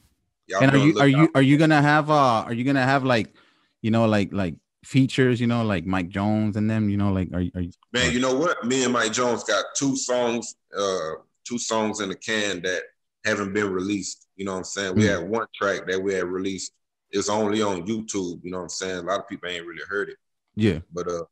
And 0.61 0.71
are 0.71 0.77
you 0.77 0.99
are 0.99 1.07
you 1.07 1.31
are 1.35 1.41
you 1.41 1.57
gonna 1.57 1.81
have 1.81 2.09
uh 2.09 2.43
are 2.45 2.53
you 2.53 2.63
gonna 2.63 2.83
have 2.83 3.03
like 3.03 3.33
you 3.81 3.91
know 3.91 4.05
like 4.05 4.33
like 4.33 4.55
features, 4.83 5.41
you 5.41 5.47
know, 5.47 5.63
like 5.63 5.85
Mike 5.85 6.09
Jones 6.09 6.55
and 6.55 6.69
them, 6.69 6.89
you 6.89 6.97
know, 6.97 7.11
like 7.11 7.29
are, 7.33 7.43
are 7.55 7.61
you 7.61 7.71
Man, 7.93 8.13
you 8.13 8.19
know 8.19 8.33
what? 8.35 8.63
Me 8.65 8.83
and 8.83 8.93
Mike 8.93 9.11
Jones 9.11 9.43
got 9.43 9.65
two 9.75 9.95
songs, 9.95 10.55
uh 10.77 11.11
two 11.47 11.57
songs 11.57 11.99
in 11.99 12.09
the 12.09 12.15
can 12.15 12.61
that 12.61 12.83
haven't 13.25 13.53
been 13.53 13.71
released. 13.71 14.27
You 14.35 14.45
know 14.45 14.53
what 14.53 14.59
I'm 14.59 14.63
saying? 14.63 14.95
We 14.95 15.03
mm. 15.03 15.19
had 15.19 15.29
one 15.29 15.47
track 15.53 15.87
that 15.87 16.01
we 16.01 16.13
had 16.13 16.25
released. 16.25 16.73
It's 17.11 17.29
only 17.29 17.61
on 17.61 17.85
YouTube, 17.85 18.39
you 18.43 18.51
know 18.51 18.57
what 18.57 18.63
I'm 18.63 18.69
saying? 18.69 18.99
A 18.99 19.01
lot 19.01 19.19
of 19.19 19.27
people 19.27 19.49
ain't 19.49 19.65
really 19.65 19.83
heard 19.87 20.09
it. 20.09 20.17
Yeah. 20.55 20.79
But 20.93 21.07
uh 21.07 21.23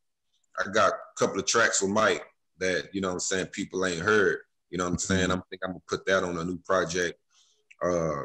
I 0.58 0.70
got 0.70 0.92
a 0.92 1.18
couple 1.18 1.38
of 1.38 1.46
tracks 1.46 1.80
with 1.82 1.90
Mike 1.90 2.24
that 2.58 2.88
you 2.92 3.00
know 3.00 3.08
what 3.08 3.14
I'm 3.14 3.20
saying 3.20 3.46
people 3.46 3.86
ain't 3.86 4.02
heard. 4.02 4.38
You 4.70 4.78
know 4.78 4.84
what 4.84 4.92
I'm 4.92 4.98
saying? 4.98 5.22
Mm-hmm. 5.24 5.32
I'm 5.32 5.42
think 5.50 5.62
I'm 5.64 5.70
gonna 5.70 5.82
put 5.88 6.04
that 6.06 6.24
on 6.24 6.36
a 6.36 6.44
new 6.44 6.58
project. 6.58 7.18
Uh, 7.82 8.22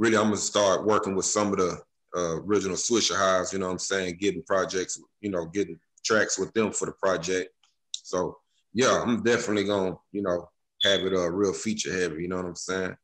really, 0.00 0.16
I'm 0.16 0.24
gonna 0.24 0.38
start 0.38 0.84
working 0.84 1.14
with 1.14 1.26
some 1.26 1.52
of 1.52 1.58
the 1.58 1.78
uh, 2.16 2.40
original 2.40 2.76
Swishahouse. 2.76 3.52
You 3.52 3.58
know 3.58 3.66
what 3.66 3.72
I'm 3.72 3.78
saying? 3.78 4.16
Getting 4.18 4.42
projects, 4.42 5.00
you 5.20 5.30
know, 5.30 5.44
getting 5.46 5.78
tracks 6.04 6.38
with 6.38 6.52
them 6.54 6.72
for 6.72 6.86
the 6.86 6.92
project. 6.92 7.50
So 7.92 8.38
yeah, 8.72 9.02
I'm 9.04 9.22
definitely 9.22 9.64
gonna 9.64 9.96
you 10.10 10.22
know 10.22 10.48
have 10.82 11.00
it 11.00 11.12
a 11.12 11.20
uh, 11.24 11.26
real 11.26 11.52
feature 11.52 11.92
heavy. 11.92 12.22
You 12.22 12.28
know 12.28 12.36
what 12.36 12.46
I'm 12.46 12.56
saying? 12.56 12.96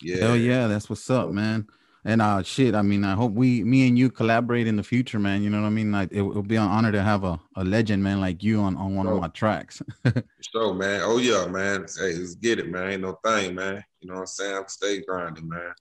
Yeah. 0.00 0.16
Hell 0.24 0.36
yeah, 0.36 0.66
that's 0.66 0.88
what's 0.88 1.08
up, 1.10 1.30
man. 1.30 1.66
And 2.02 2.22
uh 2.22 2.42
shit, 2.42 2.74
I 2.74 2.80
mean, 2.80 3.04
I 3.04 3.14
hope 3.14 3.32
we 3.32 3.62
me 3.62 3.86
and 3.86 3.98
you 3.98 4.10
collaborate 4.10 4.66
in 4.66 4.76
the 4.76 4.82
future, 4.82 5.18
man. 5.18 5.42
You 5.42 5.50
know 5.50 5.60
what 5.60 5.66
I 5.66 5.70
mean? 5.70 5.92
Like 5.92 6.10
it 6.10 6.22
will 6.22 6.42
be 6.42 6.56
an 6.56 6.62
honor 6.62 6.90
to 6.92 7.02
have 7.02 7.24
a, 7.24 7.38
a 7.56 7.64
legend, 7.64 8.02
man, 8.02 8.22
like 8.22 8.42
you 8.42 8.60
on, 8.60 8.78
on 8.78 8.96
one 8.96 9.06
of 9.06 9.20
my 9.20 9.28
tracks. 9.28 9.82
so 10.40 10.72
man. 10.72 11.02
Oh 11.04 11.18
yeah, 11.18 11.46
man. 11.46 11.84
Hey, 11.98 12.14
let's 12.14 12.34
get 12.36 12.58
it, 12.58 12.70
man. 12.70 12.92
Ain't 12.92 13.02
no 13.02 13.18
thing, 13.22 13.54
man. 13.54 13.84
You 14.00 14.08
know 14.08 14.14
what 14.14 14.20
I'm 14.20 14.26
saying? 14.26 14.56
I'm 14.56 14.68
stay 14.68 15.02
grinding, 15.02 15.46
man. 15.46 15.74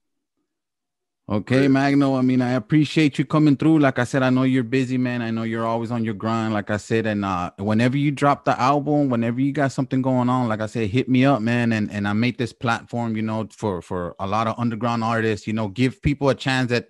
Okay, 1.32 1.68
Magno. 1.68 2.15
I 2.15 2.22
mean, 2.22 2.42
I 2.42 2.54
appreciate 2.54 3.20
you 3.20 3.26
coming 3.26 3.56
through. 3.56 3.78
Like 3.78 4.00
I 4.00 4.04
said, 4.04 4.24
I 4.24 4.32
know 4.32 4.42
you're 4.42 4.63
busy, 4.63 4.98
man. 4.98 5.22
I 5.22 5.30
know 5.30 5.44
you're 5.44 5.65
always 5.65 5.92
on 5.92 6.04
your 6.04 6.15
grind. 6.15 6.56
Like 6.56 6.72
I 6.72 6.78
said, 6.78 7.06
and 7.06 7.24
uh, 7.24 7.52
whenever 7.60 7.98
you 7.98 8.10
drop 8.10 8.46
the 8.46 8.60
album, 8.60 9.10
whenever 9.10 9.39
you 9.39 9.52
got 9.52 9.72
something 9.72 10.02
going 10.02 10.28
on, 10.28 10.50
like 10.50 10.60
I 10.60 10.65
said, 10.65 10.89
hit 10.89 11.08
me 11.08 11.26
up, 11.26 11.44
man. 11.44 11.72
And 11.72 11.92
and 11.92 12.08
I 12.08 12.13
made 12.13 12.39
this 12.39 12.52
platform, 12.52 13.15
you 13.15 13.22
know, 13.22 13.48
for 13.56 13.80
for 13.84 14.15
a 14.20 14.26
lot 14.26 14.48
of 14.48 14.58
underground 14.58 15.04
artists. 15.04 15.46
You 15.46 15.54
know, 15.54 15.68
give 15.68 16.02
people 16.02 16.30
a 16.30 16.36
chance 16.36 16.72
that 16.72 16.88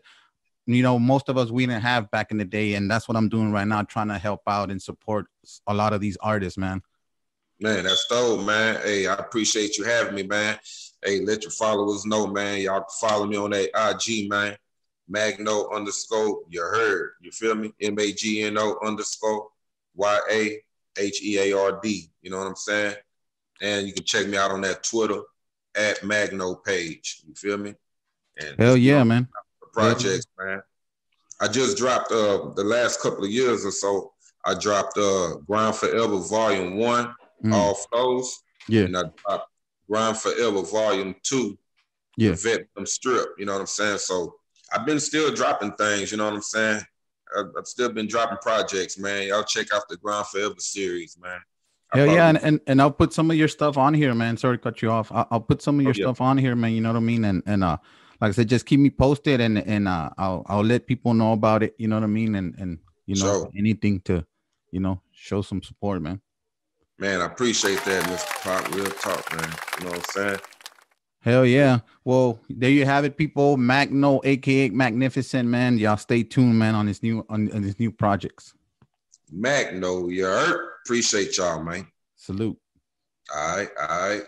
you 0.66 0.84
know 0.84 0.98
most 0.98 1.28
of 1.28 1.38
us 1.38 1.52
we 1.52 1.66
didn't 1.66 1.82
have 1.82 2.10
back 2.10 2.32
in 2.32 2.38
the 2.38 2.46
day, 2.46 2.76
and 2.76 2.90
that's 2.90 3.10
what 3.10 3.18
I'm 3.18 3.28
doing 3.28 3.52
right 3.52 3.68
now, 3.68 3.84
trying 3.84 4.08
to 4.08 4.18
help 4.18 4.44
out 4.48 4.72
and 4.72 4.82
support 4.82 5.26
a 5.68 5.74
lot 5.74 5.92
of 5.92 6.00
these 6.00 6.16
artists, 6.22 6.58
man. 6.58 6.82
Man, 7.60 7.84
that's 7.84 8.08
dope, 8.08 8.46
man. 8.46 8.80
Hey, 8.86 9.06
I 9.06 9.16
appreciate 9.16 9.78
you 9.78 9.84
having 9.84 10.16
me, 10.16 10.24
man. 10.24 10.58
Hey, 11.04 11.22
let 11.22 11.44
your 11.44 11.52
followers 11.52 12.06
know, 12.06 12.28
man. 12.28 12.62
Y'all 12.62 12.86
follow 13.00 13.26
me 13.26 13.38
on 13.38 13.52
that 13.52 13.70
IG, 13.76 14.30
man. 14.30 14.58
Magno 15.08 15.70
underscore, 15.70 16.42
you 16.50 16.62
heard. 16.62 17.12
You 17.22 17.32
feel 17.32 17.56
me? 17.56 17.74
M 17.82 17.98
A 18.00 18.12
G 18.12 18.44
N 18.44 18.58
O 18.58 18.78
underscore 18.84 19.48
Y 19.96 20.20
A 20.32 20.62
H 21.02 21.24
E 21.24 21.40
A 21.40 21.58
R 21.58 21.80
D. 21.82 22.10
You 22.22 22.32
know 22.32 22.38
what 22.38 22.48
I'm 22.48 22.56
saying? 22.56 22.96
And 23.62 23.88
you 23.88 23.94
can 23.94 24.04
check 24.04 24.28
me 24.28 24.38
out 24.38 24.52
on 24.52 24.62
that 24.62 24.84
Twitter, 24.84 25.22
at 25.76 26.04
Magno 26.04 26.56
page. 26.56 27.22
You 27.28 27.34
feel 27.34 27.58
me? 27.58 27.76
And 28.38 28.56
hell 28.60 28.78
yeah, 28.78 29.04
man. 29.04 29.28
Projects, 29.74 30.28
yeah. 30.40 30.46
man. 30.46 30.62
I 31.42 31.48
just 31.48 31.78
dropped 31.78 32.12
uh 32.12 32.52
the 32.56 32.64
last 32.64 33.02
couple 33.02 33.24
of 33.24 33.32
years 33.32 33.66
or 33.66 33.72
so. 33.72 34.14
I 34.46 34.56
dropped 34.56 34.98
uh 34.98 35.38
Grind 35.48 35.76
Forever 35.76 36.18
Volume 36.20 36.78
One, 36.78 37.14
mm. 37.44 37.54
all 37.54 37.76
flows. 37.76 38.42
Yeah. 38.68 38.84
And 38.84 38.98
I 38.98 39.04
dropped 39.26 39.50
Grind 39.90 40.18
Forever 40.18 40.62
Volume 40.62 41.16
Two. 41.24 41.58
Yeah. 42.18 42.34
Vet 42.36 42.68
them 42.76 42.86
strip. 42.86 43.30
You 43.38 43.46
know 43.46 43.54
what 43.54 43.62
I'm 43.62 43.68
saying? 43.68 44.00
So 44.00 44.36
I've 44.74 44.86
been 44.86 45.00
still 45.00 45.34
dropping 45.34 45.74
things. 45.74 46.12
You 46.12 46.18
know 46.18 46.26
what 46.26 46.34
I'm 46.34 46.42
saying? 46.42 46.82
I've 47.38 47.68
still 47.68 47.92
been 47.92 48.08
dropping 48.08 48.40
projects, 48.42 48.98
man. 48.98 49.28
Y'all 49.28 49.44
check 49.44 49.68
out 49.74 49.88
the 49.88 49.98
Grind 49.98 50.26
Forever 50.28 50.56
series, 50.58 51.18
man. 51.22 51.40
Hell 51.94 52.08
yeah, 52.08 52.30
and, 52.30 52.38
and 52.44 52.60
and 52.68 52.82
I'll 52.82 52.92
put 52.92 53.14
some 53.14 53.32
of 53.32 53.38
your 53.38 53.48
stuff 53.48 53.78
on 53.78 53.96
here, 53.96 54.14
man. 54.14 54.38
Sorry 54.38 54.58
to 54.58 54.64
cut 54.64 54.82
you 54.82 54.92
off. 54.92 55.12
I'll, 55.12 55.28
I'll 55.32 55.40
put 55.40 55.62
some 55.62 55.80
of 55.80 55.84
your 55.84 55.92
oh, 55.92 55.98
yeah. 55.98 56.06
stuff 56.06 56.22
on 56.22 56.38
here, 56.38 56.56
man. 56.56 56.74
You 56.74 56.82
know 56.82 56.90
what 56.90 56.98
I 56.98 57.02
mean? 57.02 57.26
And 57.26 57.42
and 57.48 57.64
uh, 57.64 57.78
like 58.22 58.30
I 58.30 58.32
said, 58.32 58.50
just 58.50 58.68
keep 58.68 58.80
me 58.80 58.92
posted, 58.92 59.42
and 59.42 59.58
and 59.58 59.88
uh, 59.88 60.12
I'll 60.18 60.44
I'll 60.48 60.64
let 60.64 60.86
people 60.86 61.16
know 61.16 61.34
about 61.34 61.64
it. 61.64 61.74
You 61.80 61.88
know 61.88 61.96
what 61.96 62.04
I 62.04 62.08
mean? 62.08 62.36
And 62.36 62.54
and 62.60 62.80
you 63.08 63.16
know 63.16 63.42
sure. 63.42 63.50
anything 63.58 64.02
to, 64.02 64.24
you 64.72 64.80
know, 64.80 65.02
show 65.12 65.42
some 65.42 65.64
support, 65.64 66.02
man. 66.02 66.22
Man, 67.00 67.22
I 67.22 67.26
appreciate 67.28 67.82
that, 67.86 68.04
Mr. 68.04 68.44
Pock. 68.44 68.76
Real 68.76 68.86
talk, 68.86 69.32
man. 69.32 69.50
You 69.78 69.86
know 69.86 69.92
what 69.92 70.00
I'm 70.00 70.06
saying? 70.12 70.40
Hell 71.22 71.46
yeah. 71.46 71.80
Well, 72.04 72.42
there 72.50 72.70
you 72.70 72.84
have 72.86 73.06
it, 73.06 73.16
people. 73.16 73.56
Magno, 73.56 74.20
aka 74.26 74.70
Magnificent, 74.70 75.48
man. 75.48 75.78
Y'all 75.78 75.96
stay 75.96 76.24
tuned, 76.24 76.60
man, 76.60 76.76
on 76.76 76.88
this 76.88 77.02
new 77.02 77.26
on, 77.30 77.50
on 77.54 77.62
these 77.62 77.80
new 77.80 77.92
projects. 77.92 78.54
Magno, 79.32 80.10
you 80.10 80.26
heard? 80.26 80.72
Appreciate 80.84 81.38
y'all, 81.38 81.64
man. 81.64 81.88
Salute. 82.18 82.58
All 83.34 83.58
right, 83.58 83.70
all 83.80 83.88
right. 83.88 84.24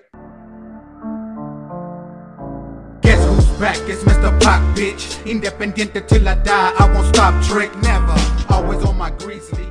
Guess 3.01 3.25
who's 3.25 3.59
back? 3.59 3.77
It's 3.89 4.03
Mr. 4.03 4.41
Pock, 4.41 4.61
bitch. 4.77 5.25
Independent 5.25 6.07
till 6.07 6.27
I 6.27 6.35
die. 6.35 6.73
I 6.79 6.93
won't 6.93 7.13
stop, 7.13 7.43
trick, 7.43 7.75
never. 7.81 8.15
Always 8.49 8.81
on 8.85 8.97
my 8.97 9.11
grizzly. 9.11 9.67